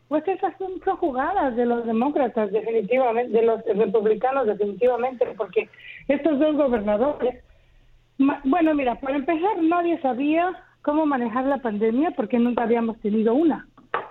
pues 0.08 0.26
esas 0.26 0.54
son, 0.58 0.80
jugadas 0.96 1.54
de 1.54 1.66
los 1.66 1.84
demócratas 1.84 2.50
definitivamente, 2.50 3.32
de 3.32 3.42
los 3.44 3.62
republicanos 3.64 4.46
definitivamente, 4.46 5.26
porque 5.36 5.68
estos 6.08 6.38
dos 6.38 6.56
gobernadores, 6.56 7.44
bueno, 8.44 8.74
mira, 8.74 8.94
para 8.96 9.16
empezar 9.16 9.62
nadie 9.62 10.00
sabía 10.00 10.50
cómo 10.82 11.04
manejar 11.04 11.44
la 11.44 11.58
pandemia 11.58 12.12
porque 12.12 12.38
nunca 12.38 12.62
habíamos 12.62 12.98
tenido 13.00 13.34
una, 13.34 13.68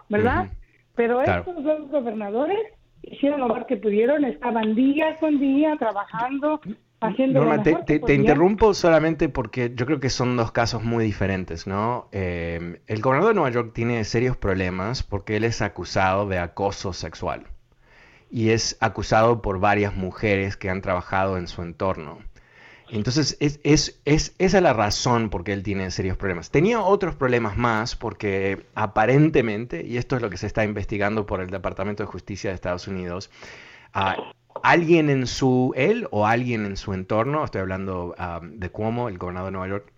¿verdad? 0.08 0.50
Pero 0.96 1.22
estos 1.22 1.64
dos 1.64 1.90
gobernadores 1.90 2.60
hicieron 3.02 3.40
lo 3.40 3.48
más 3.48 3.66
que 3.66 3.78
pudieron, 3.78 4.24
estaban 4.26 4.76
día 4.76 5.18
con 5.20 5.40
día 5.40 5.76
trabajando, 5.78 6.62
Norma, 7.00 7.62
te, 7.62 8.14
interrumpo 8.16 8.74
solamente 8.74 9.30
porque 9.30 9.72
yo 9.76 9.86
creo 9.86 10.00
que 10.00 10.10
son 10.10 10.36
dos 10.36 10.52
casos 10.52 10.84
muy 10.84 11.06
diferentes, 11.06 11.68
¿no? 11.68 12.10
Eh, 12.12 12.82
el 12.88 13.02
gobernador 13.02 13.34
de 13.34 13.36
Nueva 13.36 13.52
York 13.52 13.72
tiene 13.74 14.04
serios 14.04 14.36
problemas 14.36 15.04
porque 15.04 15.38
él 15.38 15.44
es 15.44 15.62
acusado 15.62 16.28
de 16.28 16.40
acoso 16.40 16.94
sexual 16.94 17.46
y 18.32 18.50
es 18.50 18.78
acusado 18.80 19.44
por 19.44 19.60
varias 19.60 19.96
mujeres 19.96 20.58
que 20.58 20.72
han 20.72 20.82
trabajado 20.82 21.38
en 21.38 21.48
su 21.48 21.62
entorno. 21.62 22.18
Entonces, 22.90 23.38
es, 23.42 23.60
es, 23.64 24.00
es, 24.06 24.34
esa 24.38 24.58
es 24.58 24.64
la 24.64 24.74
razón 24.74 25.30
por 25.30 25.44
qué 25.44 25.54
él 25.54 25.62
tiene 25.62 25.92
serios 25.92 26.18
problemas. 26.18 26.52
Tenía 26.52 26.82
otros 26.82 27.16
problemas 27.16 27.58
más 27.58 27.96
porque 27.96 28.66
aparentemente, 28.76 29.86
y 29.86 29.98
esto 29.98 30.16
es 30.16 30.22
lo 30.22 30.30
que 30.30 30.38
se 30.38 30.48
está 30.48 30.64
investigando 30.64 31.26
por 31.26 31.42
el 31.42 31.50
Departamento 31.50 32.04
de 32.04 32.08
Justicia 32.08 32.50
de 32.50 32.56
Estados 32.56 32.88
Unidos, 32.88 33.30
uh, 33.94 34.32
alguien 34.64 35.10
en 35.10 35.28
su, 35.28 35.74
él 35.76 36.08
o 36.12 36.26
alguien 36.26 36.66
en 36.66 36.78
su 36.78 36.94
entorno, 36.94 37.44
estoy 37.44 37.62
hablando 37.62 38.16
um, 38.18 38.60
de 38.60 38.70
Cuomo, 38.70 39.10
el 39.10 39.18
gobernador 39.18 39.52
de 39.52 39.58
Nueva 39.58 39.68
York, 39.68 39.94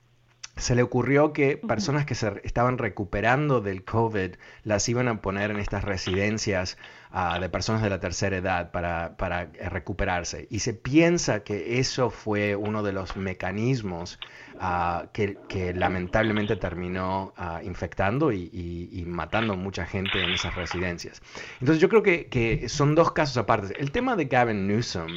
se 0.55 0.75
le 0.75 0.83
ocurrió 0.83 1.31
que 1.31 1.57
personas 1.57 2.05
que 2.05 2.15
se 2.15 2.41
estaban 2.43 2.77
recuperando 2.77 3.61
del 3.61 3.83
COVID 3.83 4.35
las 4.63 4.89
iban 4.89 5.07
a 5.07 5.21
poner 5.21 5.51
en 5.51 5.59
estas 5.59 5.83
residencias 5.83 6.77
ah, 7.11 7.39
de 7.39 7.49
personas 7.49 7.81
de 7.81 7.89
la 7.89 7.99
tercera 7.99 8.37
edad 8.37 8.71
para, 8.71 9.17
para, 9.17 9.45
recuperarse. 9.69 10.47
Y 10.49 10.59
se 10.59 10.73
piensa 10.73 11.43
que 11.43 11.79
eso 11.79 12.09
fue 12.09 12.55
uno 12.55 12.83
de 12.83 12.93
los 12.93 13.15
mecanismos 13.15 14.19
ah, 14.59 15.07
que, 15.13 15.37
que, 15.47 15.73
lamentablemente 15.73 16.55
terminó 16.55 17.33
ah, 17.37 17.61
infectando 17.63 18.31
y, 18.31 18.49
y, 18.51 19.05
matando 19.05 19.55
mucha 19.55 19.85
gente 19.85 20.23
en 20.23 20.31
esas 20.31 20.55
residencias. 20.55 21.21
Entonces 21.59 21.81
yo 21.81 21.89
creo 21.89 22.03
que, 22.03 22.27
que 22.27 22.69
son 22.69 22.95
dos 22.95 23.11
casos 23.11 23.37
aparte. 23.37 23.79
El 23.79 23.91
tema 23.91 24.15
de 24.15 24.25
Gavin 24.25 24.67
Newsom 24.67 25.07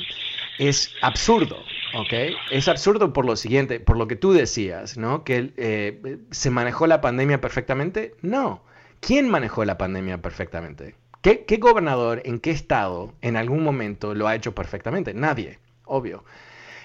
es 0.59 0.93
absurdo, 1.03 1.57
¿ok? 1.95 2.13
Es 2.51 2.69
absurdo 2.69 3.13
por 3.13 3.25
lo 3.25 3.37
siguiente, 3.37 3.81
por 3.81 3.97
lo 3.97 4.07
que 4.07 4.17
tú 4.17 4.33
decías, 4.33 4.97
¿no? 4.97 5.25
Que 5.25 5.53
eh, 5.57 6.19
se 6.31 6.51
manejó 6.51 6.87
la 6.87 7.01
pandemia 7.01 7.41
perfectamente. 7.41 8.15
No. 8.23 8.63
¿Quién 9.01 9.29
manejó 9.29 9.65
la 9.65 9.79
pandemia 9.79 10.23
perfectamente? 10.23 10.95
¿Qué, 11.23 11.57
gobernador 11.59 12.21
en 12.25 12.41
qué 12.41 12.51
estado 12.51 13.13
en 13.23 13.37
algún 13.37 13.63
momento 13.63 14.13
lo 14.15 14.27
ha 14.27 14.35
hecho 14.35 14.55
perfectamente? 14.55 15.15
Nadie, 15.15 15.59
obvio. 15.85 16.25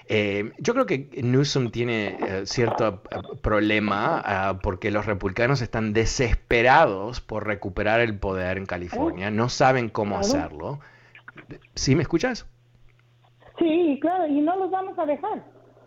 Eh, 0.10 0.52
yo 0.60 0.74
creo 0.74 0.86
que 0.86 1.10
Newsom 1.22 1.72
tiene 1.72 2.18
eh, 2.20 2.46
cierto 2.46 3.02
problema 3.42 4.22
ah, 4.24 4.60
porque 4.62 4.92
los 4.92 5.08
republicanos 5.08 5.62
están 5.62 5.92
desesperados 5.92 7.20
por 7.20 7.46
recuperar 7.48 8.00
el 8.00 8.18
poder 8.18 8.58
en 8.58 8.68
California, 8.68 9.32
no 9.32 9.50
saben 9.50 9.90
cómo 9.90 10.18
hacerlo. 10.18 10.80
¿Sí 11.74 11.96
me 11.96 12.04
escuchas? 12.04 12.46
Sí, 13.58 13.98
claro, 14.02 14.28
y 14.28 14.40
no 14.40 14.56
los 14.56 14.70
vamos 14.70 14.98
a 15.00 15.06
dejar. 15.06 15.44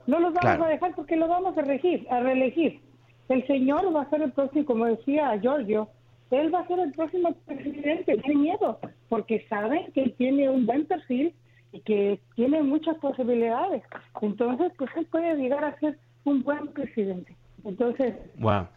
No 0.06 0.18
los 0.18 0.34
vamos 0.34 0.66
a 0.66 0.68
dejar 0.68 0.94
porque 0.96 1.14
lo 1.14 1.28
vamos 1.28 1.56
a, 1.56 1.62
regir, 1.62 2.04
a 2.10 2.18
reelegir. 2.18 2.80
El 3.28 3.46
señor 3.46 3.94
va 3.94 4.02
a 4.02 4.10
ser 4.10 4.22
el 4.22 4.32
próximo, 4.32 4.66
como 4.66 4.86
decía 4.86 5.38
Giorgio, 5.40 5.88
él 6.30 6.54
va 6.54 6.60
a 6.60 6.66
ser 6.66 6.78
el 6.78 6.92
próximo 6.92 7.34
presidente, 7.46 8.16
tiene 8.18 8.40
miedo, 8.40 8.78
porque 9.08 9.44
saben 9.48 9.90
que 9.92 10.10
tiene 10.10 10.48
un 10.48 10.66
buen 10.66 10.86
perfil 10.86 11.34
y 11.72 11.80
que 11.80 12.20
tiene 12.34 12.62
muchas 12.62 12.96
posibilidades. 12.98 13.82
Entonces, 14.22 14.72
pues 14.76 14.90
él 14.96 15.06
puede 15.06 15.36
llegar 15.36 15.64
a 15.64 15.78
ser 15.78 15.98
un 16.24 16.42
buen 16.42 16.68
presidente. 16.68 17.36
Entonces, 17.64 18.14
bueno, 18.36 18.68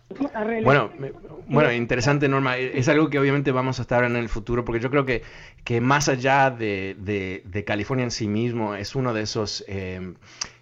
bueno, 1.48 1.72
interesante 1.72 2.28
Norma. 2.28 2.58
Es 2.58 2.90
algo 2.90 3.10
que 3.10 3.18
obviamente 3.18 3.52
vamos 3.52 3.80
a 3.80 3.84
estar 3.84 4.04
en 4.04 4.16
el 4.16 4.28
futuro, 4.28 4.66
porque 4.66 4.82
yo 4.82 4.90
creo 4.90 5.06
que, 5.06 5.22
que 5.64 5.80
más 5.80 6.10
allá 6.10 6.52
de, 6.52 6.96
de, 7.00 7.64
California 7.64 8.04
en 8.04 8.12
sí 8.12 8.28
mismo, 8.28 8.76
es 8.76 8.96
uno 8.96 9.14
de 9.14 9.22
esos, 9.22 9.64
eh, 9.68 10.14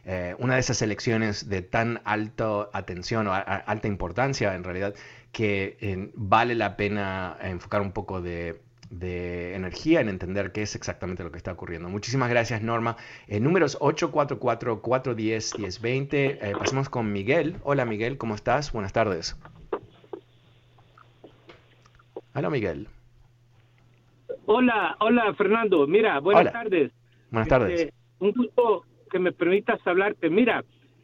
eh, 0.05 0.35
una 0.39 0.55
de 0.55 0.59
esas 0.59 0.81
elecciones 0.81 1.49
de 1.49 1.61
tan 1.61 2.01
alta 2.05 2.69
atención 2.73 3.27
o 3.27 3.33
alta 3.33 3.87
importancia 3.87 4.55
en 4.55 4.63
realidad, 4.63 4.95
que 5.31 5.77
eh, 5.81 6.11
vale 6.15 6.55
la 6.55 6.77
pena 6.77 7.37
enfocar 7.41 7.81
un 7.81 7.91
poco 7.91 8.21
de 8.21 8.59
de 8.91 9.55
energía 9.55 10.01
en 10.01 10.09
entender 10.09 10.51
qué 10.51 10.61
es 10.63 10.75
exactamente 10.75 11.23
lo 11.23 11.31
que 11.31 11.37
está 11.37 11.53
ocurriendo. 11.53 11.87
Muchísimas 11.89 12.29
gracias, 12.29 12.61
Norma. 12.61 12.97
Eh, 13.27 13.39
números 13.39 13.79
844-410-1020. 13.79 16.13
Eh, 16.13 16.53
pasemos 16.59 16.89
con 16.89 17.11
Miguel. 17.11 17.55
Hola, 17.63 17.85
Miguel, 17.85 18.19
¿cómo 18.19 18.35
estás? 18.35 18.71
Buenas 18.73 18.93
tardes. 18.93 19.35
Hola, 22.35 22.49
Miguel. 22.49 22.87
Hola, 24.45 24.97
hola, 24.99 25.33
Fernando. 25.35 25.87
Mira, 25.87 26.19
buenas 26.19 26.51
tardes. 26.51 26.91
Buenas 27.31 27.47
tardes. 27.47 27.79
Este, 27.79 27.93
un 28.19 28.33
gusto 28.33 28.83
que 29.11 29.19
me 29.19 29.31
permitas 29.31 29.85
hablarte. 29.85 30.29
Mira, 30.29 30.63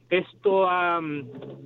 esto, 0.09 0.67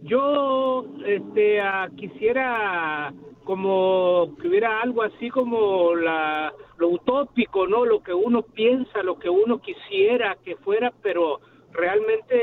yo 0.03 0.85
este, 1.05 1.61
quisiera 1.95 3.13
como 3.43 4.35
que 4.39 4.47
hubiera 4.47 4.81
algo 4.81 5.03
así 5.03 5.29
como 5.29 5.95
la, 5.95 6.53
lo 6.77 6.89
utópico, 6.89 7.67
¿no? 7.67 7.85
Lo 7.85 8.01
que 8.01 8.13
uno 8.13 8.41
piensa, 8.41 9.03
lo 9.03 9.19
que 9.19 9.29
uno 9.29 9.59
quisiera 9.59 10.37
que 10.43 10.55
fuera, 10.57 10.91
pero 11.01 11.39
realmente 11.71 12.35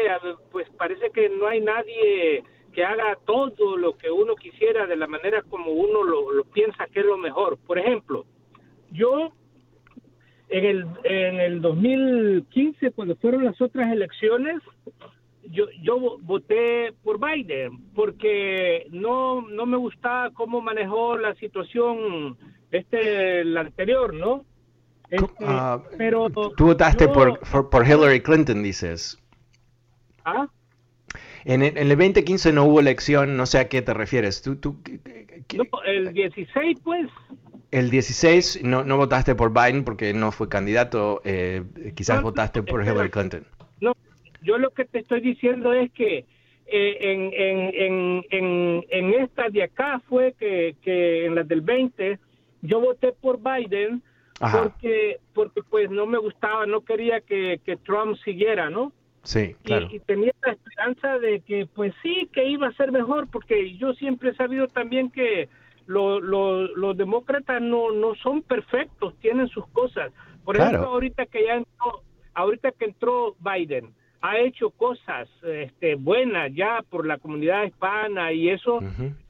pues 0.51 0.69
parece 0.77 1.11
que 1.11 1.29
no 1.29 1.47
hay 1.47 1.61
nadie 1.61 2.45
que 2.73 2.85
haga 2.85 3.19
todo 3.27 3.77
lo 3.77 3.97
que 3.97 4.11
uno 4.11 4.35
quisiera 4.37 4.87
de 4.87 4.97
la 4.97 5.07
manera 5.07 5.43
como 5.43 5.73
uno 5.73 6.03
lo, 6.05 6.33
lo 6.33 6.45
piensa 6.45 6.87
que 6.87 7.01
es 7.01 7.07
lo 7.07 7.17
mejor. 7.17 7.59
Por 7.67 7.79
ejemplo, 7.79 8.25
yo 8.93 9.33
en 10.51 10.65
el, 10.65 10.87
en 11.05 11.41
el 11.41 11.61
2015, 11.61 12.93
cuando 12.93 13.17
fueron 13.17 13.45
las 13.45 13.61
otras 13.61 13.93
elecciones, 13.93 14.63
yo, 15.51 15.67
yo 15.83 16.19
voté 16.21 16.93
por 17.03 17.19
Biden 17.19 17.79
porque 17.95 18.87
no, 18.91 19.43
no 19.43 19.67
me 19.67 19.77
gustaba 19.77 20.31
cómo 20.31 20.61
manejó 20.61 21.17
la 21.17 21.35
situación 21.37 22.37
este 22.71 23.41
el 23.41 23.57
anterior, 23.57 24.15
¿no? 24.15 24.45
Este, 25.11 25.45
ah, 25.47 25.83
pero 25.97 26.29
tú 26.29 26.67
votaste 26.67 27.09
por, 27.09 27.41
por, 27.71 27.87
Hillary 27.87 28.21
Clinton, 28.21 28.63
dices. 28.63 29.19
¿Ah? 30.25 30.49
En 31.47 31.63
el, 31.63 31.79
en 31.79 31.91
el, 31.91 31.97
2015 31.97 32.53
no 32.53 32.65
hubo 32.65 32.81
elección, 32.81 33.37
no 33.39 33.47
sé 33.47 33.59
a 33.59 33.69
qué 33.69 33.81
te 33.81 33.95
refieres. 33.95 34.43
¿Tú, 34.43 34.57
tú, 34.57 34.77
el 35.87 36.13
16, 36.13 36.81
pues. 36.85 37.09
El 37.71 37.91
16 37.91 38.63
no, 38.65 38.85
no 38.85 38.97
votaste 38.97 39.35
por 39.35 39.53
Biden 39.53 39.85
porque 39.85 40.15
no 40.15 40.33
fue 40.33 40.49
candidato, 40.49 41.21
eh, 41.25 41.63
quizás 41.95 42.23
votaste 42.23 42.63
por 42.63 42.83
Hillary 42.83 43.11
Clinton. 43.11 43.47
Yo 44.41 44.57
lo 44.57 44.71
que 44.71 44.85
te 44.85 45.01
estoy 45.01 45.21
diciendo 45.21 45.73
es 45.73 45.91
que 45.93 46.25
eh, 46.67 46.97
en, 47.01 47.33
en, 47.35 48.25
en, 48.31 48.85
en, 48.89 49.23
esta 49.23 49.49
de 49.49 49.65
acá 49.65 50.01
fue 50.09 50.35
que, 50.39 50.77
que 50.83 51.27
en 51.27 51.35
las 51.35 51.49
del 51.49 51.61
20 51.61 52.19
yo 52.63 52.81
voté 52.81 53.13
por 53.13 53.39
Biden 53.39 54.03
porque 54.39 55.19
porque 55.35 55.63
pues 55.69 55.91
no 55.91 56.07
me 56.07 56.19
gustaba, 56.19 56.67
no 56.67 56.83
quería 56.83 57.21
que, 57.21 57.61
que 57.65 57.77
Trump 57.77 58.17
siguiera, 58.25 58.71
¿no? 58.71 58.93
Sí, 59.25 59.57
claro. 59.65 59.89
Y, 59.91 59.99
tenía 60.01 60.33
la 60.43 60.53
esperanza 60.53 61.19
de 61.19 61.41
que 61.41 61.67
pues 61.75 61.93
sí, 62.03 62.29
que 62.33 62.49
iba 62.49 62.69
a 62.69 62.73
ser 62.73 62.93
mejor, 62.93 63.29
porque 63.29 63.77
yo 63.77 63.93
siempre 63.95 64.31
he 64.31 64.35
sabido 64.35 64.69
también 64.69 65.11
que 65.11 65.49
los 65.89 66.97
demócratas 66.97 67.61
no, 67.63 67.93
no 67.93 68.15
son 68.17 68.43
perfectos, 68.43 69.15
tienen 69.21 69.49
sus 69.49 69.67
cosas. 69.69 70.13
Por 70.45 70.57
ejemplo, 70.57 70.87
ahorita 70.87 71.27
que 71.27 71.45
ya 71.45 71.55
entró, 71.55 72.03
ahorita 72.35 72.73
que 72.73 72.85
entró 72.87 73.37
Biden, 73.41 73.93
ha 74.21 74.39
hecho 74.39 74.71
cosas 74.71 75.29
este, 75.43 75.95
buenas 75.95 76.53
ya 76.55 76.83
por 76.89 77.07
la 77.07 77.19
comunidad 77.19 77.65
hispana 77.65 78.33
y 78.33 78.51
eso, 78.51 78.81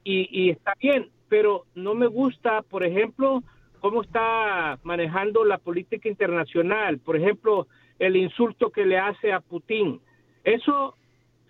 y, 0.03 0.49
está 0.49 0.73
bien, 0.79 1.09
pero 1.27 1.65
no 1.75 1.93
me 1.93 2.07
gusta, 2.07 2.61
por 2.63 2.83
ejemplo, 2.83 3.43
cómo 3.79 4.01
está 4.01 4.79
manejando 4.83 5.45
la 5.45 5.59
política 5.59 6.09
internacional, 6.09 6.97
por 6.99 7.15
ejemplo, 7.15 7.67
el 7.99 8.15
insulto 8.15 8.71
que 8.71 8.85
le 8.85 8.97
hace 8.97 9.31
a 9.31 9.39
Putin. 9.39 10.01
Eso 10.43 10.95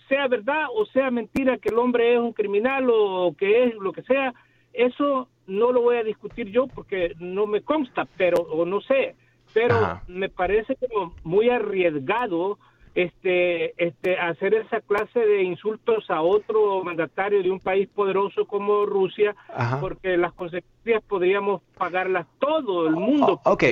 sea 0.08 0.28
verdad 0.28 0.66
o 0.76 0.86
sea 0.88 1.12
mentira 1.12 1.58
que 1.60 1.70
el 1.70 1.78
hombre 1.78 2.16
es 2.16 2.20
un 2.20 2.34
criminal 2.34 2.88
o 2.92 3.36
que 3.38 3.66
es 3.66 3.76
lo 3.76 3.94
que 3.94 4.02
sea, 4.04 4.34
eso 4.74 5.28
no 5.48 5.72
lo 5.72 5.82
voy 5.82 5.98
a 5.98 6.04
discutir 6.04 6.50
yo 6.52 6.68
porque 6.68 7.16
no 7.20 7.48
me 7.48 7.62
consta, 7.62 8.08
pero 8.18 8.38
o 8.42 8.66
no 8.66 8.82
sé, 8.82 9.16
pero 9.54 10.02
me 10.08 10.30
parece 10.30 10.76
como 10.76 11.16
muy 11.24 11.50
arriesgado 11.50 12.60
este, 12.96 13.74
este, 13.84 14.18
hacer 14.18 14.54
esa 14.54 14.82
clase 14.82 15.20
de 15.20 15.44
insultos 15.44 16.10
a 16.10 16.22
otro 16.22 16.84
mandatario 16.84 17.42
de 17.44 17.52
un 17.52 17.60
país 17.60 17.88
poderoso 17.94 18.46
como 18.46 18.86
Rusia, 18.86 19.36
porque 19.80 20.18
las 20.18 20.34
consecuencias 20.34 21.04
podríamos 21.08 21.62
pagarlas 21.78 22.26
todo 22.40 22.88
el 22.88 22.96
mundo. 22.96 23.42
ok, 23.44 23.64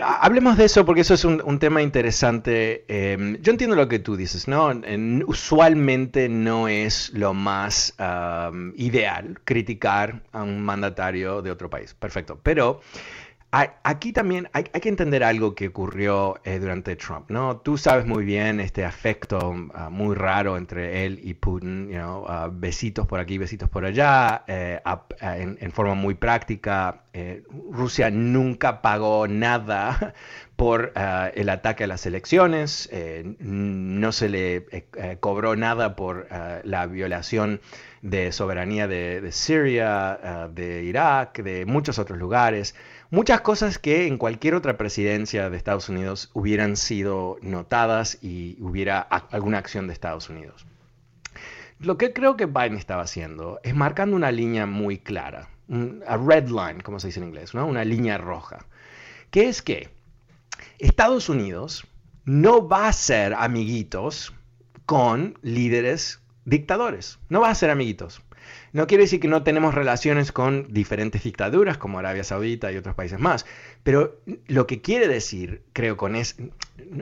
hablemos 0.00 0.56
de 0.56 0.64
eso 0.64 0.84
porque 0.84 1.02
eso 1.02 1.14
es 1.14 1.24
un, 1.24 1.58
tema 1.58 1.82
interesante. 1.82 2.84
Em, 2.88 3.40
yo 3.40 3.52
entiendo 3.52 3.76
lo 3.76 3.88
que 3.88 3.98
tú 3.98 4.16
dices, 4.16 4.48
¿no? 4.48 4.70
usualmente 5.26 6.28
no 6.28 6.68
es 6.68 7.12
lo 7.14 7.34
más 7.34 7.94
ideal 8.76 9.38
criticar 9.44 10.22
a 10.32 10.42
un 10.42 10.62
mandatario 10.62 11.42
de 11.42 11.50
otro 11.50 11.70
país. 11.70 11.94
Perfecto, 11.94 12.38
pero... 12.42 12.80
Aquí 13.52 14.12
también 14.12 14.48
hay, 14.52 14.62
que 14.62 14.88
entender 14.88 15.24
algo 15.24 15.56
que 15.56 15.68
ocurrió 15.68 16.38
eh, 16.44 16.60
durante 16.60 16.94
Trump, 16.94 17.30
¿no? 17.30 17.56
Tú 17.56 17.76
sabes 17.78 18.06
muy 18.06 18.24
bien 18.24 18.60
este 18.60 18.84
afecto 18.84 19.56
ah, 19.74 19.90
muy 19.90 20.14
raro 20.14 20.56
entre 20.56 21.04
él 21.04 21.18
y 21.20 21.34
Putin, 21.34 21.90
ah, 21.96 22.48
besitos 22.52 23.08
por 23.08 23.18
aquí, 23.18 23.38
besitos 23.38 23.68
por 23.68 23.84
allá, 23.84 24.44
eh, 24.46 24.80
en, 25.20 25.72
forma 25.72 25.94
muy 25.94 26.14
práctica. 26.14 27.02
Eh, 27.12 27.42
Rusia 27.72 28.08
nunca 28.12 28.82
pagó 28.82 29.26
nada 29.26 30.14
por 30.54 30.92
ah, 30.94 31.32
el 31.34 31.48
ataque 31.48 31.82
a 31.84 31.86
las 31.88 32.06
elecciones, 32.06 32.88
no 33.40 34.12
se 34.12 34.28
le 34.28 34.86
cobró 35.18 35.56
nada 35.56 35.96
por 35.96 36.28
la 36.62 36.86
violación 36.86 37.60
de 38.02 38.30
soberanía 38.30 38.86
de 38.86 39.32
Siria, 39.32 40.48
de 40.52 40.84
Irak, 40.84 41.42
de 41.42 41.66
muchos 41.66 41.98
otros 41.98 42.16
lugares. 42.16 42.76
Muchas 43.12 43.40
cosas 43.40 43.78
que 43.80 44.06
en 44.06 44.18
cualquier 44.18 44.54
otra 44.54 44.78
presidencia 44.78 45.50
de 45.50 45.56
Estados 45.56 45.88
Unidos 45.88 46.30
hubieran 46.32 46.76
sido 46.76 47.38
notadas 47.42 48.18
y 48.22 48.56
hubiera 48.60 49.00
alguna 49.00 49.58
acción 49.58 49.88
de 49.88 49.92
Estados 49.92 50.30
Unidos. 50.30 50.64
Lo 51.80 51.98
que 51.98 52.12
creo 52.12 52.36
que 52.36 52.46
Biden 52.46 52.76
estaba 52.76 53.02
haciendo 53.02 53.58
es 53.64 53.74
marcando 53.74 54.14
una 54.14 54.30
línea 54.30 54.66
muy 54.66 54.98
clara, 54.98 55.48
a 56.06 56.16
red 56.18 56.50
line, 56.50 56.82
como 56.84 57.00
se 57.00 57.08
dice 57.08 57.18
en 57.18 57.26
inglés, 57.26 57.52
una 57.52 57.84
línea 57.84 58.16
roja, 58.16 58.66
que 59.32 59.48
es 59.48 59.60
que 59.60 59.88
Estados 60.78 61.28
Unidos 61.28 61.88
no 62.24 62.68
va 62.68 62.86
a 62.86 62.92
ser 62.92 63.34
amiguitos 63.34 64.32
con 64.86 65.36
líderes 65.42 66.20
dictadores, 66.44 67.18
no 67.28 67.40
va 67.40 67.50
a 67.50 67.54
ser 67.56 67.70
amiguitos. 67.70 68.22
No 68.72 68.86
quiere 68.86 69.04
decir 69.04 69.18
que 69.18 69.26
no 69.26 69.42
tenemos 69.42 69.74
relaciones 69.74 70.30
con 70.30 70.72
diferentes 70.72 71.24
dictaduras 71.24 71.76
como 71.76 71.98
Arabia 71.98 72.22
Saudita 72.22 72.70
y 72.70 72.76
otros 72.76 72.94
países 72.94 73.18
más, 73.18 73.44
pero 73.82 74.20
lo 74.46 74.66
que 74.68 74.80
quiere 74.80 75.08
decir, 75.08 75.62
creo, 75.72 75.96
con 75.96 76.14
es, 76.14 76.36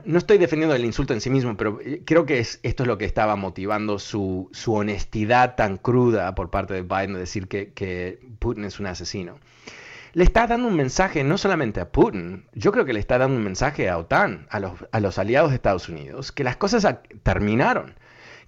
no 0.04 0.16
estoy 0.16 0.38
defendiendo 0.38 0.74
el 0.74 0.84
insulto 0.84 1.12
en 1.12 1.20
sí 1.20 1.28
mismo, 1.28 1.56
pero 1.58 1.78
eh, 1.84 2.02
creo 2.06 2.24
que 2.24 2.38
esto 2.38 2.62
es 2.62 2.86
lo 2.86 2.96
que 2.96 3.04
estaba 3.04 3.36
motivando 3.36 3.98
su, 3.98 4.50
honestidad 4.66 5.56
tan 5.56 5.76
cruda 5.76 6.34
por 6.34 6.50
parte 6.50 6.72
de 6.72 6.82
Biden 6.82 7.14
de 7.14 7.20
decir 7.20 7.48
que, 7.48 8.18
Putin 8.38 8.64
es 8.64 8.80
un 8.80 8.86
asesino. 8.86 9.38
Le 10.14 10.24
está 10.24 10.46
dando 10.46 10.68
un 10.68 10.74
mensaje 10.74 11.22
no 11.22 11.36
solamente 11.36 11.80
a 11.80 11.90
Putin, 11.90 12.46
yo 12.54 12.72
creo 12.72 12.86
que 12.86 12.94
le 12.94 13.00
está 13.00 13.18
dando 13.18 13.36
un 13.36 13.44
mensaje 13.44 13.90
a 13.90 13.98
OTAN, 13.98 14.46
a 14.48 14.58
los, 14.58 14.72
a 14.90 15.00
los 15.00 15.18
aliados 15.18 15.50
de 15.50 15.56
Estados 15.56 15.90
Unidos, 15.90 16.32
que 16.32 16.44
las 16.44 16.56
cosas 16.56 16.86
terminaron 17.22 17.94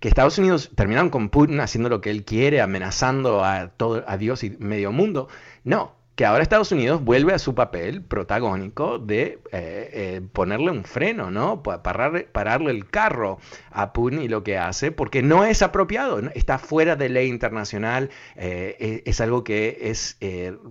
que 0.01 0.09
Estados 0.09 0.39
Unidos 0.39 0.71
terminaron 0.75 1.11
con 1.11 1.29
Putin 1.29 1.61
haciendo 1.61 1.89
lo 1.89 2.01
que 2.01 2.11
él 2.11 2.25
quiere, 2.25 2.61
amenazando 2.61 3.45
a, 3.45 3.69
todo, 3.69 4.03
a 4.07 4.17
Dios 4.17 4.43
y 4.43 4.51
medio 4.59 4.93
mundo. 4.93 5.29
No, 5.63 5.95
que 6.21 6.27
ahora 6.27 6.43
Estados 6.43 6.73
Unidos 6.73 7.03
vuelve 7.03 7.33
a 7.33 7.39
su 7.39 7.55
papel 7.55 8.03
protagónico 8.03 8.99
de 8.99 9.39
eh, 9.53 9.91
eh, 9.93 10.21
ponerle 10.33 10.71
un 10.71 10.85
freno, 10.85 11.31
¿no? 11.31 11.63
Pararle, 11.63 12.25
pararle, 12.25 12.71
el 12.73 12.89
carro 12.89 13.39
a 13.71 13.93
Putin 13.93 14.23
y 14.23 14.29
lo 14.29 14.43
que 14.43 14.59
hace, 14.59 14.91
porque 14.91 15.23
no 15.23 15.45
es 15.45 15.63
apropiado, 15.63 16.19
está 16.35 16.59
fuera 16.59 16.97
de 16.97 17.09
ley 17.09 17.29
internacional, 17.29 18.11
eh, 18.37 18.77
es, 18.81 19.03
es, 19.07 19.21
algo 19.23 19.45
que 19.45 19.79
es, 19.83 20.19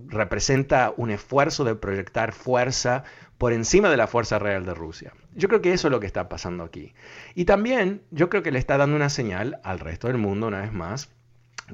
representa 0.06 0.92
un 0.96 1.10
esfuerzo 1.10 1.64
de 1.64 1.74
proyectar 1.74 2.32
fuerza 2.32 3.04
por 3.40 3.54
encima 3.54 3.88
de 3.88 3.96
la 3.96 4.06
fuerza 4.06 4.38
real 4.38 4.66
de 4.66 4.74
Rusia. 4.74 5.14
Yo 5.34 5.48
creo 5.48 5.62
que 5.62 5.72
eso 5.72 5.88
es 5.88 5.92
lo 5.92 5.98
que 5.98 6.06
está 6.06 6.28
pasando 6.28 6.62
aquí. 6.62 6.92
Y 7.34 7.46
también 7.46 8.02
yo 8.10 8.28
creo 8.28 8.42
que 8.42 8.50
le 8.50 8.58
está 8.58 8.76
dando 8.76 8.96
una 8.96 9.08
señal 9.08 9.60
al 9.64 9.78
resto 9.78 10.08
del 10.08 10.18
mundo, 10.18 10.48
una 10.48 10.60
vez 10.60 10.74
más, 10.74 11.08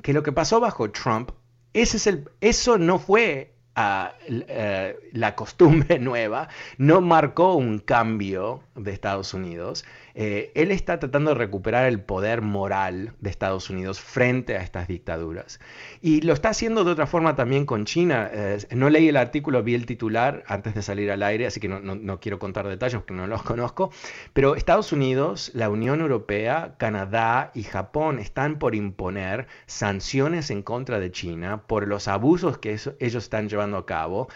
que 0.00 0.12
lo 0.12 0.22
que 0.22 0.30
pasó 0.30 0.60
bajo 0.60 0.92
Trump, 0.92 1.32
ese 1.72 1.96
es 1.96 2.06
el, 2.06 2.30
eso 2.40 2.78
no 2.78 3.00
fue 3.00 3.56
eh, 3.76 4.96
la 5.10 5.34
costumbre 5.34 5.98
nueva, 5.98 6.48
no 6.78 7.00
marcó 7.00 7.54
un 7.54 7.80
cambio 7.80 8.62
de 8.76 8.92
Estados 8.92 9.34
Unidos. 9.34 9.84
Eh, 10.14 10.52
él 10.54 10.70
está 10.70 10.98
tratando 10.98 11.30
de 11.30 11.36
recuperar 11.36 11.86
el 11.86 12.00
poder 12.00 12.42
moral 12.42 13.12
de 13.20 13.30
Estados 13.30 13.70
Unidos 13.70 14.00
frente 14.00 14.56
a 14.56 14.62
estas 14.62 14.88
dictaduras. 14.88 15.60
Y 16.00 16.20
lo 16.22 16.32
está 16.32 16.50
haciendo 16.50 16.84
de 16.84 16.92
otra 16.92 17.06
forma 17.06 17.36
también 17.36 17.66
con 17.66 17.84
China. 17.84 18.30
Eh, 18.32 18.58
no 18.70 18.90
leí 18.90 19.08
el 19.08 19.16
artículo, 19.16 19.62
vi 19.62 19.74
el 19.74 19.86
titular 19.86 20.44
antes 20.46 20.74
de 20.74 20.82
salir 20.82 21.10
al 21.10 21.22
aire, 21.22 21.46
así 21.46 21.60
que 21.60 21.68
no, 21.68 21.80
no 21.80 22.20
quiero 22.20 22.38
contar 22.38 22.66
detalles 22.68 22.98
porque 22.98 23.14
no 23.14 23.26
los 23.26 23.42
conozco. 23.42 23.90
Pero 24.32 24.56
Estados 24.56 24.92
Unidos, 24.92 25.50
la 25.54 25.68
Unión 25.70 26.00
Europea, 26.00 26.74
Canadá 26.78 27.50
y 27.54 27.62
Japón 27.62 28.18
están 28.18 28.58
por 28.58 28.74
imponer 28.74 29.46
sanciones 29.66 30.50
en 30.50 30.62
contra 30.62 30.98
de 30.98 31.10
China 31.10 31.62
por 31.66 31.86
los 31.86 32.08
abusos 32.08 32.58
que 32.58 32.72
ellos 32.72 33.24
están 33.24 33.48
llevando 33.48 33.76
a 33.76 33.86
cabo 33.86 34.28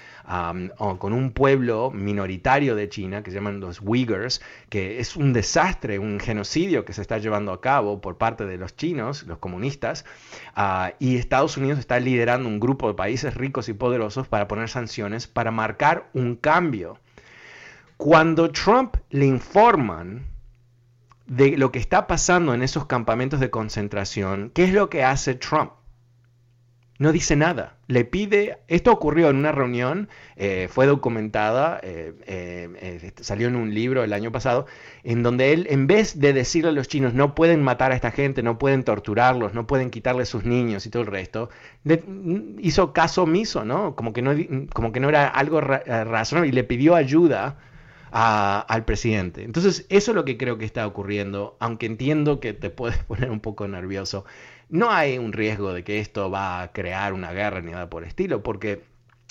con 0.98 1.12
un 1.12 1.32
pueblo 1.32 1.90
minoritario 1.90 2.74
de 2.74 2.88
China 2.88 3.22
que 3.22 3.30
se 3.30 3.36
llaman 3.36 3.60
los 3.60 3.80
Uyghurs, 3.82 4.29
que 4.68 5.00
es 5.00 5.16
un 5.16 5.32
desastre, 5.32 5.98
un 5.98 6.20
genocidio 6.20 6.84
que 6.84 6.92
se 6.92 7.02
está 7.02 7.18
llevando 7.18 7.52
a 7.52 7.60
cabo 7.60 8.00
por 8.00 8.18
parte 8.18 8.46
de 8.46 8.56
los 8.56 8.76
chinos, 8.76 9.24
los 9.24 9.38
comunistas, 9.38 10.04
ah, 10.54 10.92
y 10.98 11.16
Estados 11.16 11.56
Unidos 11.56 11.78
está 11.78 11.98
liderando 11.98 12.48
un 12.48 12.60
grupo 12.60 12.86
de 12.86 12.94
países 12.94 13.34
ricos 13.34 13.68
y 13.68 13.72
poderosos 13.72 14.28
para 14.28 14.46
poner 14.46 14.68
sanciones 14.68 15.26
para 15.26 15.50
marcar 15.50 16.08
un 16.14 16.36
cambio. 16.36 16.98
Cuando 17.96 18.50
Trump 18.50 18.96
le 19.10 19.26
informan 19.26 20.26
de 21.26 21.56
lo 21.56 21.70
que 21.70 21.78
está 21.78 22.06
pasando 22.06 22.54
en 22.54 22.62
esos 22.62 22.86
campamentos 22.86 23.40
de 23.40 23.50
concentración, 23.50 24.50
¿qué 24.54 24.64
es 24.64 24.72
lo 24.72 24.88
que 24.88 25.04
hace 25.04 25.34
Trump? 25.34 25.72
No 27.00 27.12
dice 27.12 27.34
nada. 27.34 27.76
Le 27.86 28.04
pide, 28.04 28.58
esto 28.68 28.92
ocurrió 28.92 29.30
en 29.30 29.36
una 29.36 29.52
reunión, 29.52 30.10
eh, 30.36 30.68
fue 30.70 30.84
documentada, 30.84 31.80
eh, 31.82 32.12
eh, 32.26 33.12
salió 33.22 33.48
en 33.48 33.56
un 33.56 33.72
libro 33.72 34.04
el 34.04 34.12
año 34.12 34.30
pasado, 34.30 34.66
en 35.02 35.22
donde 35.22 35.54
él, 35.54 35.66
en 35.70 35.86
vez 35.86 36.20
de 36.20 36.34
decirle 36.34 36.68
a 36.68 36.72
los 36.72 36.88
chinos, 36.88 37.14
no 37.14 37.34
pueden 37.34 37.62
matar 37.62 37.92
a 37.92 37.94
esta 37.94 38.10
gente, 38.10 38.42
no 38.42 38.58
pueden 38.58 38.84
torturarlos, 38.84 39.54
no 39.54 39.66
pueden 39.66 39.88
quitarle 39.88 40.26
sus 40.26 40.44
niños 40.44 40.84
y 40.84 40.90
todo 40.90 41.02
el 41.02 41.08
resto, 41.08 41.48
hizo 42.58 42.92
caso 42.92 43.22
omiso, 43.22 43.64
¿no? 43.64 43.96
Como 43.96 44.12
que 44.12 44.20
no, 44.20 44.32
como 44.74 44.92
que 44.92 45.00
no 45.00 45.08
era 45.08 45.26
algo 45.26 45.62
razonable 45.62 46.50
y 46.50 46.52
le 46.52 46.64
pidió 46.64 46.96
ayuda 46.96 47.56
al 48.12 48.84
presidente. 48.84 49.44
Entonces, 49.44 49.86
eso 49.88 50.10
es 50.10 50.14
lo 50.14 50.24
que 50.26 50.36
creo 50.36 50.58
que 50.58 50.64
está 50.64 50.86
ocurriendo, 50.86 51.56
aunque 51.60 51.86
entiendo 51.86 52.40
que 52.40 52.52
te 52.52 52.68
puedes 52.68 52.98
poner 53.04 53.30
un 53.30 53.40
poco 53.40 53.66
nervioso. 53.68 54.26
No 54.70 54.90
hay 54.90 55.18
un 55.18 55.32
riesgo 55.32 55.72
de 55.72 55.82
que 55.84 55.98
esto 55.98 56.30
va 56.30 56.62
a 56.62 56.72
crear 56.72 57.12
una 57.12 57.32
guerra 57.32 57.60
ni 57.60 57.72
nada 57.72 57.90
por 57.90 58.04
el 58.04 58.08
estilo, 58.08 58.42
porque 58.42 58.84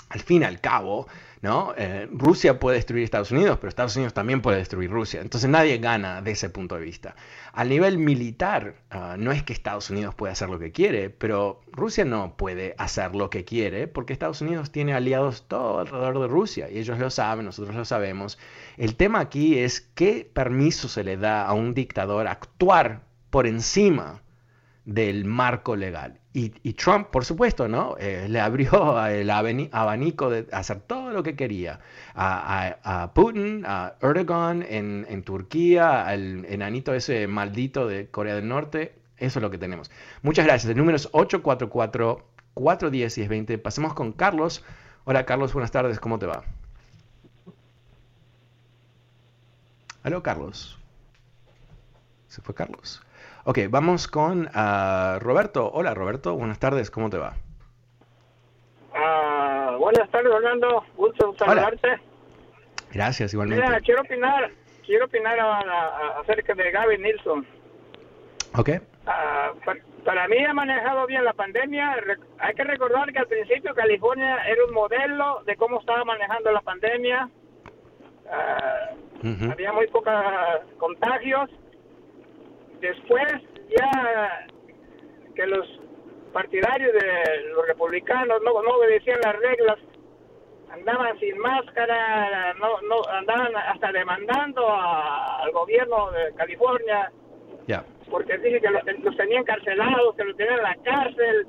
al 0.10 0.19
fin 0.19 0.41
y 0.41 0.45
al 0.45 0.60
cabo, 0.60 1.08
¿no? 1.41 1.73
Eh, 1.78 2.10
Rusia 2.12 2.60
puede 2.60 2.78
destruir 2.78 3.04
Estados 3.04 3.32
Unidos, 3.32 3.58
pero 3.58 3.69
Estados 3.69 3.95
Unidos 3.95 4.13
también 4.13 4.41
puede 4.41 4.58
destruir 4.58 4.89
Rusia. 4.89 5.21
Entonces 5.21 5.49
nadie 5.49 5.78
gana 5.78 6.21
de 6.21 6.32
ese 6.32 6.49
punto 6.49 6.75
de 6.75 6.82
vista. 6.82 7.15
A 7.54 7.63
nivel 7.63 7.99
militar, 7.99 8.75
ah, 8.89 9.15
no 9.17 9.32
es 9.32 9.43
que 9.43 9.54
Estados 9.54 9.89
Unidos 9.91 10.15
pueda 10.15 10.34
hacer 10.34 10.49
lo 10.49 10.60
que 10.60 10.71
quiere, 10.71 11.10
pero 11.10 11.62
Rusia 11.71 12.06
no 12.06 12.36
puede 12.36 12.75
hacer 12.78 13.15
lo 13.15 13.30
que 13.30 13.45
quiere 13.45 13.88
porque 13.88 14.13
Estados 14.13 14.41
Unidos 14.41 14.71
tiene 14.71 14.93
aliados 14.93 15.47
todo 15.47 15.80
alrededor 15.80 16.19
de 16.19 16.28
Rusia 16.28 16.69
y 16.69 16.80
ellos 16.80 16.97
lo 16.97 17.12
saben, 17.12 17.45
nosotros 17.45 17.75
lo 17.75 17.86
sabemos. 17.86 18.39
El 18.78 18.95
tema 18.95 19.19
aquí 19.19 19.60
es 19.60 19.80
qué 19.80 20.30
permiso 20.34 20.89
se 20.89 21.04
le 21.04 21.17
da 21.17 21.45
a 21.45 21.54
un 21.54 21.73
dictador 21.73 22.28
actuar 22.28 23.04
por 23.30 23.45
encima 23.45 24.21
del 24.89 25.25
marco 25.25 25.75
legal. 25.75 26.19
Y, 26.34 26.49
Trump, 26.73 27.08
por 27.10 27.25
supuesto, 27.25 27.67
¿no? 27.67 27.95
Eh, 27.99 28.28
le 28.30 28.39
abrió 28.39 29.06
el 29.08 29.30
abanico 29.30 30.30
de 30.30 30.47
hacer 30.52 30.80
todo 30.82 31.12
lo 31.12 31.21
que 31.21 31.36
quería. 31.36 31.82
A, 32.15 33.12
Putin, 33.13 33.65
a 33.67 33.95
Erdogan 34.02 34.65
en, 34.67 35.23
Turquía, 35.23 36.08
al 36.08 36.45
enanito 36.45 36.93
ese 36.93 37.28
maldito 37.28 37.88
de 37.88 38.10
Corea 38.10 38.36
del 38.36 38.47
Norte. 38.47 38.95
Eso 39.17 39.39
es 39.39 39.43
lo 39.43 39.52
que 39.52 39.58
tenemos. 39.58 39.91
Muchas 40.23 40.45
gracias. 40.45 40.71
El 40.71 40.78
número 40.78 40.95
es 40.95 41.12
844-410-1020. 41.12 43.62
Pasemos 43.62 43.93
con 43.93 44.13
Carlos. 44.13 44.63
Hola 45.04 45.25
Carlos, 45.25 45.52
buenas 45.54 45.71
tardes. 45.71 45.99
¿Cómo 45.99 46.19
te 46.19 46.25
va? 46.25 46.45
Hola 50.04 50.21
Carlos. 50.23 50.78
Se 52.29 52.43
fue 52.43 52.53
Carlos. 52.53 53.01
Ok, 53.43 53.57
vamos 53.69 54.07
con 54.07 54.45
uh, 54.45 55.19
Roberto. 55.19 55.71
Hola 55.73 55.95
Roberto, 55.95 56.35
buenas 56.35 56.59
tardes, 56.59 56.91
¿cómo 56.91 57.09
te 57.09 57.17
va? 57.17 57.33
Uh, 58.93 59.77
buenas 59.79 60.07
tardes, 60.11 60.31
Orlando. 60.31 60.85
Gusto 60.95 61.33
saludarte. 61.39 61.99
Gracias, 62.93 63.33
igualmente. 63.33 63.65
Mira, 63.65 63.79
quiero 63.81 64.01
opinar, 64.01 64.51
quiero 64.85 65.05
opinar 65.05 65.39
acerca 66.19 66.53
de 66.53 66.69
Gavin 66.69 67.01
Nilsson. 67.01 67.47
Ok. 68.55 68.69
Uh, 69.07 70.03
para 70.05 70.27
mí 70.27 70.45
ha 70.45 70.53
manejado 70.53 71.07
bien 71.07 71.25
la 71.25 71.33
pandemia. 71.33 71.95
Hay 72.37 72.53
que 72.53 72.63
recordar 72.63 73.11
que 73.11 73.19
al 73.19 73.27
principio 73.27 73.73
California 73.73 74.37
era 74.45 74.65
un 74.65 74.73
modelo 74.75 75.41
de 75.47 75.55
cómo 75.55 75.79
estaba 75.79 76.05
manejando 76.05 76.51
la 76.51 76.61
pandemia. 76.61 77.27
Uh, 78.25 79.51
Había 79.51 79.73
muy 79.73 79.87
pocos 79.87 80.13
contagios. 80.77 81.49
Después, 82.81 83.27
ya 83.69 84.47
que 85.35 85.45
los 85.47 85.67
partidarios 86.33 86.93
de 86.93 87.49
los 87.53 87.67
republicanos 87.67 88.41
no, 88.43 88.61
no 88.61 88.69
obedecían 88.77 89.19
las 89.23 89.35
reglas, 89.37 89.77
andaban 90.71 91.19
sin 91.19 91.37
máscara, 91.39 92.53
no, 92.55 92.81
no 92.81 93.01
andaban 93.11 93.55
hasta 93.55 93.91
demandando 93.91 94.67
al 94.69 95.51
gobierno 95.51 96.11
de 96.11 96.33
California. 96.35 97.11
Ya 97.67 97.83
porque 98.09 98.37
dije 98.37 98.59
que 98.59 98.69
los, 98.69 99.17
tenían 99.17 99.43
carcelados, 99.43 100.15
que 100.15 100.23
los 100.23 100.35
tenían 100.35 100.57
en 100.57 100.63
la 100.63 100.75
cárcel. 100.83 101.47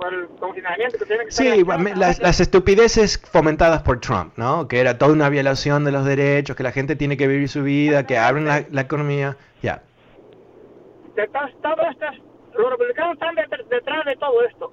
Por 0.00 0.14
el 0.14 0.28
confinamiento 0.38 0.98
que 0.98 1.04
tienen 1.04 1.26
que 1.26 1.32
Sí, 1.32 1.64
las, 1.96 2.20
las, 2.20 2.40
estupideces 2.40 3.20
fomentadas 3.30 3.82
por 3.82 4.00
Trump, 4.00 4.32
¿no? 4.36 4.66
Que 4.66 4.80
era 4.80 4.96
toda 4.96 5.12
una 5.12 5.28
violación 5.28 5.84
de 5.84 5.92
los 5.92 6.04
derechos, 6.06 6.56
que 6.56 6.62
la 6.62 6.72
gente 6.72 6.96
tiene 6.96 7.16
que 7.16 7.26
vivir 7.26 7.48
su 7.48 7.62
vida, 7.62 8.06
que 8.06 8.16
abren 8.16 8.46
la, 8.46 8.64
la 8.70 8.80
economía. 8.80 9.36
Ya. 9.62 9.82
los 11.16 12.70
republicanos 12.70 13.12
están 13.14 13.34
detrás 13.34 14.04
de 14.06 14.16
todo 14.16 14.42
esto. 14.44 14.72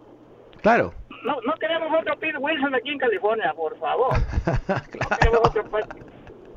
Claro. 0.62 0.94
No, 1.24 1.42
no 1.42 1.54
queremos 1.56 1.90
otro 2.00 2.18
Pete 2.20 2.38
Wilson 2.38 2.74
aquí 2.74 2.92
en 2.92 3.00
California, 3.00 3.54
por 3.54 3.78
favor. 3.80 4.14
claro. 4.66 5.42
No 5.44 5.52
queremos 5.52 5.82
otro 5.84 6.08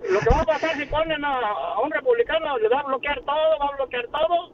lo 0.08 0.18
que 0.20 0.30
va 0.30 0.40
a 0.40 0.44
pasar 0.44 0.76
si 0.76 0.86
ponen 0.86 1.24
a, 1.24 1.80
un 1.80 1.90
republicano, 1.90 2.58
le 2.58 2.68
va 2.68 2.80
a 2.80 2.84
bloquear 2.84 3.20
todo, 3.20 3.58
va 3.60 3.66
a 3.66 3.76
bloquear 3.76 4.06
todo 4.08 4.50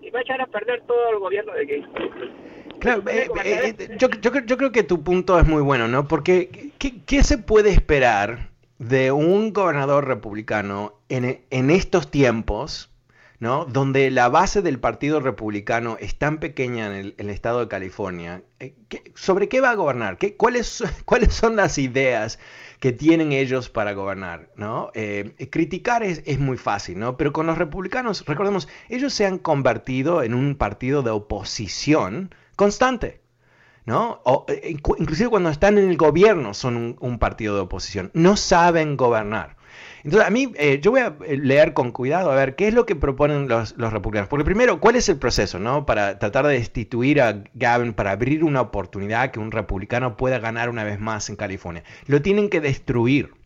y 0.00 0.10
va 0.10 0.20
a 0.20 0.22
echar 0.22 0.40
a 0.40 0.46
perder 0.46 0.82
todo 0.82 1.10
el 1.10 1.18
gobierno 1.18 1.52
de 1.52 1.66
Gay. 1.66 1.86
Claro, 2.80 3.02
eh, 3.08 3.28
eh, 3.44 3.74
eh, 3.78 3.96
yo, 3.98 4.08
yo, 4.08 4.32
yo, 4.44 4.56
creo 4.56 4.72
que 4.72 4.82
tu 4.82 5.02
punto 5.02 5.38
es 5.38 5.46
muy 5.46 5.62
bueno, 5.62 5.86
¿no? 5.88 6.08
Porque 6.08 6.72
¿qué, 6.78 7.02
qué 7.04 7.22
se 7.22 7.38
puede 7.38 7.70
esperar 7.70 8.50
de 8.78 9.12
un 9.12 9.52
gobernador 9.52 10.06
republicano 10.06 10.94
en, 11.08 11.44
en 11.50 11.70
estos 11.70 12.10
tiempos 12.10 12.90
¿no? 13.40 13.64
donde 13.64 14.10
la 14.10 14.28
base 14.28 14.60
del 14.60 14.78
Partido 14.78 15.18
Republicano 15.18 15.96
es 15.98 16.14
tan 16.16 16.38
pequeña 16.38 16.98
en 16.98 17.14
el, 17.16 17.30
estado 17.30 17.60
de 17.60 17.68
California, 17.68 18.42
eh, 18.60 18.74
¿sobre 19.14 19.48
qué 19.48 19.62
va 19.62 19.70
a 19.70 19.74
gobernar? 19.74 20.18
¿Qué, 20.18 20.36
cuáles, 20.36 20.84
¿Cuáles 21.06 21.32
son 21.32 21.56
las 21.56 21.78
ideas 21.78 22.38
que 22.80 22.92
tienen 22.92 23.32
ellos 23.32 23.70
para 23.70 23.94
gobernar? 23.94 24.50
¿no? 24.56 24.90
Eh, 24.94 25.48
criticar 25.50 26.02
es, 26.02 26.22
es, 26.26 26.38
muy 26.38 26.58
fácil, 26.58 26.98
¿no? 26.98 27.16
pero 27.16 27.32
con 27.32 27.46
los 27.46 27.56
republicanos, 27.56 28.24
recordemos, 28.26 28.68
ellos 28.90 29.14
se 29.14 29.24
han 29.24 29.38
convertido 29.38 30.22
en 30.22 30.34
un 30.34 30.54
partido 30.54 31.02
de 31.02 31.10
oposición 31.10 32.34
constante. 32.60 33.22
¿no? 33.86 34.20
O, 34.24 34.44
eh, 34.48 34.76
inclusive 34.98 35.30
cuando 35.30 35.48
están 35.48 35.78
en 35.78 35.88
el 35.88 35.96
gobierno 35.96 36.52
son 36.52 36.98
un 37.00 37.18
partido 37.18 37.54
de 37.54 37.62
oposición. 37.62 38.10
No 38.12 38.36
saben 38.36 38.98
gobernar. 38.98 39.56
Entonces, 40.04 40.28
a 40.28 40.30
mí, 40.30 40.52
eh, 40.56 40.78
yo 40.82 40.90
voy 40.90 41.00
a 41.00 41.16
eh, 41.26 41.38
leer 41.38 41.72
con 41.72 41.90
cuidado 41.90 42.30
a 42.30 42.34
ver 42.34 42.54
qué 42.56 42.68
es 42.68 42.74
lo 42.74 42.84
que 42.84 42.96
proponen 42.96 43.48
los, 43.48 43.74
los, 43.78 43.94
republicanos. 43.94 44.28
Porque 44.28 44.44
primero, 44.44 44.78
¿cuál 44.78 44.96
es 44.96 45.08
el 45.08 45.16
proceso, 45.16 45.58
no? 45.58 45.86
Para 45.86 46.18
tratar 46.18 46.46
de 46.46 46.52
destituir 46.52 47.22
a 47.22 47.44
Gavin, 47.54 47.94
para 47.94 48.10
abrir 48.10 48.44
una 48.44 48.60
oportunidad 48.60 49.30
que 49.30 49.40
un 49.40 49.52
republicano 49.52 50.18
pueda 50.18 50.38
ganar 50.38 50.68
una 50.68 50.84
vez 50.84 51.00
más 51.00 51.30
en 51.30 51.36
California. 51.36 51.82
Lo 52.06 52.20
tienen 52.20 52.50
que 52.50 52.60
destruir. 52.60 53.39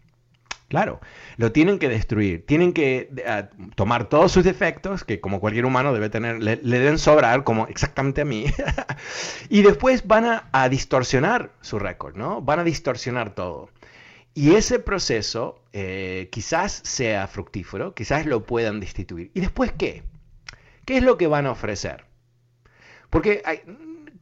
Claro, 0.68 1.00
lo 1.36 1.52
tienen 1.52 1.78
que 1.78 1.88
destruir. 1.88 2.44
Tienen 2.46 2.72
que 2.72 3.10
eh, 3.16 3.44
tomar 3.74 4.08
todos 4.08 4.32
sus 4.32 4.44
defectos, 4.44 5.04
que 5.04 5.20
como 5.20 5.38
cualquier 5.40 5.66
humano 5.66 5.92
debe 5.92 6.08
tener, 6.10 6.42
le, 6.42 6.56
deben 6.56 6.98
sobrar, 6.98 7.44
como 7.44 7.66
exactamente 7.66 8.22
a 8.22 8.24
mí. 8.24 8.46
y 9.48 9.62
después 9.62 10.06
van 10.06 10.24
a, 10.24 10.48
a 10.52 10.68
distorsionar 10.68 11.52
su 11.60 11.78
récord, 11.78 12.16
¿no? 12.16 12.40
Van 12.40 12.58
a 12.60 12.64
distorsionar 12.64 13.34
todo. 13.34 13.68
Y 14.34 14.56
ese 14.56 14.80
proceso 14.80 15.60
eh, 15.72 16.28
quizás 16.32 16.80
sea 16.84 17.28
fructífero, 17.28 17.94
quizás 17.94 18.26
lo 18.26 18.44
puedan 18.44 18.80
destituir. 18.80 19.30
¿Y 19.32 19.40
después 19.40 19.72
qué? 19.72 20.02
¿Qué 20.84 20.96
es 20.96 21.04
lo 21.04 21.16
que 21.16 21.28
van 21.28 21.46
a 21.46 21.52
ofrecer? 21.52 22.04
Porque, 23.10 23.42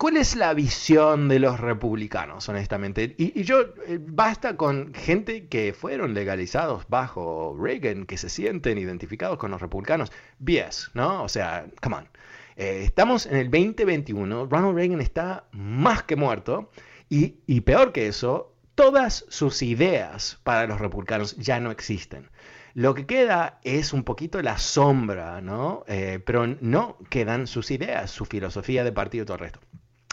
¿cuál 0.03 0.17
es 0.17 0.35
la 0.35 0.53
visión 0.53 1.29
de 1.29 1.39
los 1.39 1.61
republicanos, 1.61 2.49
honestamente? 2.49 3.15
Y, 3.19 3.45
yo, 3.45 3.61
eh, 3.87 4.01
basta 4.01 4.57
con 4.57 4.93
gente 4.93 5.47
que 5.47 5.73
fueron 5.73 6.13
legalizados 6.13 6.89
bajo 6.89 7.57
Reagan, 7.57 8.07
que 8.07 8.19
se 8.19 8.29
sienten 8.29 8.79
identificados 8.79 9.39
con 9.39 9.53
los 9.53 9.61
republicanos. 9.61 10.11
BS, 10.41 10.91
¿no? 10.95 11.23
O 11.23 11.29
sea, 11.29 11.67
come 11.81 11.99
on. 11.99 12.09
Eh, 12.57 12.83
estamos 12.85 13.27
en 13.27 13.37
el 13.37 13.49
2021, 13.49 14.47
Ronald 14.47 14.75
Reagan 14.75 15.01
está 15.01 15.45
más 15.53 16.03
que 16.03 16.17
muerto. 16.17 16.73
Y, 17.09 17.61
peor 17.61 17.93
que 17.93 18.09
eso, 18.09 18.57
todas 18.75 19.25
sus 19.29 19.63
ideas 19.63 20.41
para 20.43 20.67
los 20.67 20.81
republicanos 20.81 21.37
ya 21.37 21.61
no 21.61 21.71
existen. 21.71 22.29
Lo 22.75 22.95
que 22.95 23.07
queda 23.07 23.61
es 23.63 23.93
un 23.93 24.03
poquito 24.03 24.43
la 24.43 24.59
sombra, 24.59 25.41
¿no? 25.41 25.85
Eh, 25.87 26.19
pero 26.27 26.49
no 26.61 26.99
quedan 27.09 27.47
sus 27.47 27.71
ideas, 27.71 28.11
su 28.11 28.25
filosofía 28.25 28.83
de 28.83 28.91
partido 28.91 29.23
y 29.23 29.27
todo 29.27 29.37
el 29.37 29.43
resto. 29.43 29.61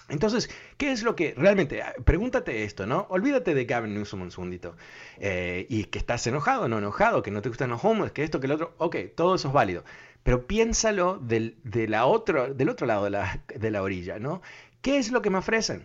Entonces, 0.10 0.50
¿qué 0.78 0.92
es 0.92 1.04
lo 1.04 1.16
que 1.16 1.34
realmente? 1.38 1.82
Ah, 1.82 1.94
pregúntate 2.04 2.64
esto, 2.64 2.86
¿no? 2.86 3.08
Olvídate 3.10 3.54
de 3.54 3.66
Gavin 3.66 3.94
Newsom 3.94 4.22
un 4.22 4.32
segundito. 4.32 4.76
Eh, 5.18 5.66
y 5.70 5.86
que 5.86 6.00
estás 6.00 6.26
enojado, 6.28 6.68
no 6.68 6.78
enojado, 6.78 7.22
que 7.22 7.32
no 7.32 7.42
te 7.42 7.50
gustan 7.50 7.70
los 7.70 7.84
homeless, 7.84 8.12
que 8.12 8.24
esto, 8.24 8.40
que 8.40 8.48
el 8.48 8.54
otro. 8.54 8.74
Ok, 8.78 8.98
todo 9.16 9.36
eso 9.36 9.48
es 9.50 9.54
válido. 9.54 9.84
Pero 10.24 10.48
piénsalo 10.48 11.18
del, 11.18 11.58
de 11.64 11.88
la 11.88 12.06
otro, 12.06 12.54
del 12.54 12.70
otro 12.70 12.88
lado 12.88 13.06
de 13.06 13.10
la, 13.12 13.42
de 13.54 13.72
la 13.72 13.82
orilla, 13.82 14.20
¿no? 14.20 14.42
¿Qué 14.82 14.98
es 14.98 15.12
lo 15.12 15.22
que 15.22 15.30
me 15.30 15.38
ofrecen? 15.38 15.84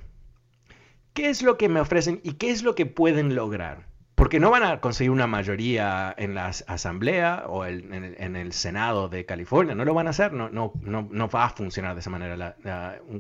¿Qué 1.13 1.31
es 1.31 1.43
lo 1.43 1.57
que 1.57 1.69
me 1.69 1.81
ofrecen 1.81 2.21
y 2.25 2.35
qué 2.35 2.51
es 2.51 2.63
lo 2.63 2.75
que 2.75 2.87
pueden 2.87 3.35
lograr? 3.35 3.87
Porque 4.15 4.39
no 4.39 4.51
van 4.51 4.63
a 4.63 4.81
conseguir 4.81 5.11
una 5.11 5.27
mayoría 5.27 6.15
en 6.17 6.35
la 6.35 6.47
asamblea 6.47 7.45
o 7.49 7.67
en, 7.67 7.93
el, 8.37 8.53
Senado 8.53 9.09
de 9.09 9.27
California, 9.27 9.75
no 9.75 9.85
lo 9.85 9.93
van 9.93 10.07
a 10.07 10.11
hacer, 10.11 10.33
no, 10.33 10.73
va 11.29 11.45
a 11.45 11.51
funcionar 11.51 11.95
de 11.95 12.01
esa 12.01 12.11
manera 12.11 12.57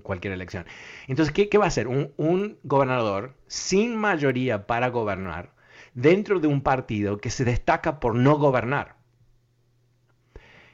cualquier 0.03 0.33
elección. 0.33 0.67
Entonces, 1.09 1.35
¿qué, 1.35 1.59
va 1.59 1.65
a 1.65 1.69
hacer? 1.69 1.89
Un, 1.89 2.59
gobernador 2.63 3.35
sin 3.49 3.97
mayoría 3.97 4.67
para 4.67 4.89
gobernar 4.91 5.51
dentro 5.95 6.39
de 6.39 6.47
un 6.47 6.61
partido 6.61 7.19
que 7.19 7.31
se 7.31 7.45
destaca 7.45 7.99
por 7.99 8.15
no 8.15 8.39
gobernar. 8.39 8.95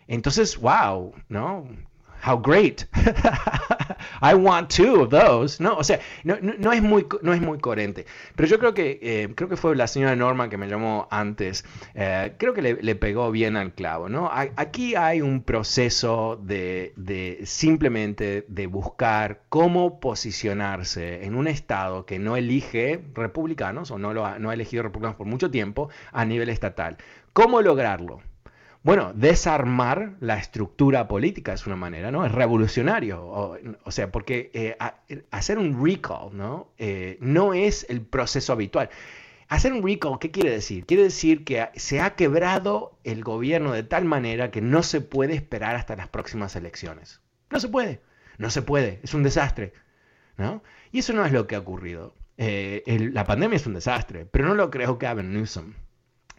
Entonces, 0.07 0.59
wow, 0.59 1.15
¿no? 1.29 1.67
how 2.23 2.37
great. 2.37 2.87
I 4.21 4.35
want 4.35 4.71
two 4.71 5.03
of 5.03 5.11
those. 5.11 5.63
No, 5.63 5.77
o 5.77 5.85
sea, 5.85 6.01
no, 6.25 6.35
es, 6.73 6.83
muy, 6.83 7.07
no 7.23 7.33
es 7.33 7.41
muy 7.41 7.59
coherente. 7.59 8.07
Pero 8.37 8.49
yo 8.49 8.59
creo 8.59 8.75
que, 8.75 8.99
eh, 9.03 9.33
creo 9.35 9.49
que 9.49 9.57
fue 9.57 9.75
la 9.77 9.87
señora 9.87 10.15
Norma 10.17 10.49
que 10.49 10.57
me 10.57 10.69
llamó 10.69 11.09
antes. 11.11 11.65
Eh, 11.95 12.35
creo 12.39 12.55
que 12.55 12.63
le, 12.63 12.95
pegó 12.97 13.31
bien 13.31 13.57
al 13.57 13.73
clavo, 13.73 14.09
¿no? 14.09 14.31
Aquí 14.33 14.95
hay 14.95 15.23
un 15.23 15.43
proceso 15.43 16.39
de, 16.43 16.93
de, 16.97 17.41
simplemente 17.45 18.45
de 18.49 18.67
buscar 18.67 19.43
cómo 19.49 20.01
posicionarse 20.01 21.25
en 21.25 21.35
un 21.35 21.49
estado 21.49 22.05
que 22.05 22.19
no 22.19 22.37
elige 22.37 23.03
republicanos 23.15 23.91
o 23.91 23.99
no, 23.99 24.13
lo 24.13 24.39
no 24.39 24.51
ha 24.51 24.55
elegido 24.55 24.83
republicanos 24.83 25.17
por 25.17 25.27
mucho 25.27 25.51
tiempo 25.51 25.89
a 26.13 26.25
nivel 26.25 26.51
estatal. 26.51 26.99
¿Cómo 27.33 27.63
lograrlo? 27.63 28.21
Bueno, 28.83 29.12
desarmar 29.14 30.16
la 30.21 30.38
estructura 30.38 31.07
política 31.07 31.53
es 31.53 31.66
una 31.66 31.77
manera, 31.77 32.11
¿no? 32.11 32.25
Es 32.25 32.33
revolucionario. 32.33 33.23
O, 33.27 33.90
sea, 33.90 34.11
porque 34.11 34.51
eh, 34.55 34.77
hacer 35.31 35.59
un 35.59 35.85
recall, 35.85 36.35
¿no? 36.35 36.73
Eh, 36.79 37.19
no 37.21 37.53
es 37.53 37.85
el 37.90 38.01
proceso 38.01 38.55
habitual. 38.55 38.88
Hacer 39.49 39.75
un 39.75 39.87
recall, 39.87 40.19
¿qué 40.19 40.31
quiere 40.31 40.51
decir? 40.51 40.87
Quiere 40.87 41.03
decir 41.03 41.45
que 41.45 41.69
se 41.75 42.01
ha 42.01 42.14
quebrado 42.14 42.99
el 43.05 43.23
gobierno 43.23 43.73
de 43.73 43.83
tal 43.83 44.07
manera 44.07 44.51
que 44.51 44.62
no 44.62 44.83
se 44.83 45.03
puede 45.03 45.35
esperar 45.35 45.77
hasta 45.77 45.97
las 45.97 46.09
próximas 46.09 46.57
elecciones. 46.57 47.21
No 47.51 47.61
se 47.61 47.69
puede, 47.69 48.01
no 48.38 48.49
se 48.49 48.62
puede, 48.62 49.01
es 49.03 49.12
un 49.12 49.25
desastre, 49.25 49.75
¿no? 50.38 50.62
Y 50.93 51.01
eso 51.01 51.12
no 51.12 51.27
es 51.27 51.33
lo 51.33 51.47
que 51.47 51.57
ha 51.57 51.59
ocurrido. 51.59 52.14
Eh, 52.38 53.11
la 53.12 53.25
pandemia 53.25 53.57
es 53.57 53.66
un 53.66 53.75
desastre, 53.75 54.25
pero 54.25 54.47
no 54.49 54.55
lo 54.55 54.71
creo 54.71 54.97
Gavin 54.97 55.35
Newsom. 55.35 55.75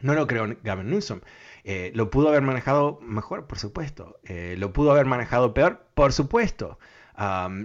No 0.01 0.15
lo 0.15 0.25
creo 0.25 0.55
Gavin 0.63 0.89
Newsom. 0.89 1.19
Eh, 1.63 1.91
¿Lo 1.95 2.09
pudo 2.09 2.29
haber 2.29 2.41
manejado 2.41 2.99
mejor? 3.01 3.47
Por 3.47 3.59
supuesto. 3.59 4.19
Eh, 4.23 4.55
¿Lo 4.57 4.73
pudo 4.73 4.91
haber 4.91 5.05
manejado 5.05 5.53
peor? 5.53 5.85
Por 5.93 6.13
supuesto. 6.13 6.79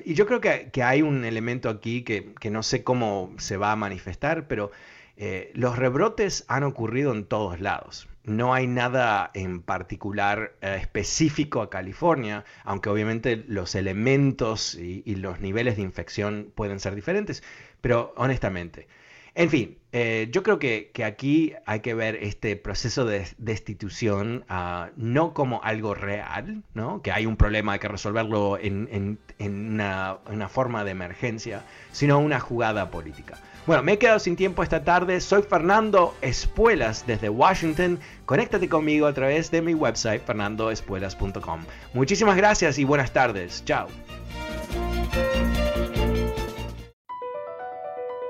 y 0.04 0.14
yo 0.14 0.26
creo 0.26 0.40
que, 0.40 0.82
hay 0.82 1.02
un 1.02 1.24
elemento 1.24 1.70
aquí 1.70 2.02
que, 2.02 2.50
no 2.50 2.62
sé 2.62 2.84
cómo 2.84 3.32
se 3.38 3.56
va 3.56 3.72
a 3.72 3.76
manifestar, 3.76 4.48
pero 4.48 4.70
eh, 5.16 5.50
los 5.54 5.76
rebrotes 5.78 6.44
han 6.48 6.62
ocurrido 6.64 7.12
en 7.14 7.24
todos 7.24 7.60
lados. 7.60 8.08
No 8.24 8.52
hay 8.52 8.66
nada 8.66 9.30
en 9.34 9.62
particular 9.62 10.52
específico 10.60 11.62
a 11.62 11.70
California, 11.70 12.44
aunque 12.64 12.90
obviamente 12.90 13.44
los 13.48 13.74
elementos 13.76 14.74
y, 14.74 15.14
los 15.16 15.40
niveles 15.40 15.76
de 15.76 15.82
infección 15.82 16.52
pueden 16.54 16.80
ser 16.80 16.94
diferentes, 16.94 17.42
pero 17.80 18.12
honestamente. 18.16 18.88
En 19.36 19.50
fin, 19.50 19.76
eh, 19.92 20.28
yo 20.32 20.42
creo 20.42 20.58
que, 20.58 20.90
aquí 21.04 21.52
hay 21.66 21.80
que 21.80 21.92
ver 21.92 22.16
este 22.16 22.56
proceso 22.56 23.04
de 23.04 23.28
destitución 23.36 24.46
ah, 24.48 24.88
no 24.96 25.34
como 25.34 25.62
algo 25.62 25.94
real, 25.94 26.62
¿no? 26.72 27.02
que 27.02 27.12
hay 27.12 27.26
un 27.26 27.36
problema, 27.36 27.74
hay 27.74 27.78
que 27.78 27.88
resolverlo 27.88 28.58
en, 28.58 29.18
una, 29.38 30.16
una 30.32 30.48
forma 30.48 30.84
de 30.84 30.92
emergencia, 30.92 31.64
sino 31.92 32.18
una 32.18 32.40
jugada 32.40 32.90
política. 32.90 33.36
Bueno, 33.66 33.82
me 33.82 33.92
he 33.92 33.98
quedado 33.98 34.20
sin 34.20 34.36
tiempo 34.36 34.62
esta 34.62 34.84
tarde. 34.84 35.20
Soy 35.20 35.42
Fernando 35.42 36.14
Espuelas 36.22 37.04
desde 37.06 37.28
Washington. 37.28 37.98
Conéctate 38.24 38.70
conmigo 38.70 39.06
a 39.06 39.12
través 39.12 39.50
de 39.50 39.60
mi 39.60 39.74
website 39.74 40.22
fernandoespuelas.com. 40.24 41.60
Muchísimas 41.92 42.36
gracias 42.38 42.78
y 42.78 42.84
buenas 42.84 43.12
tardes. 43.12 43.62
Chao. 43.66 43.88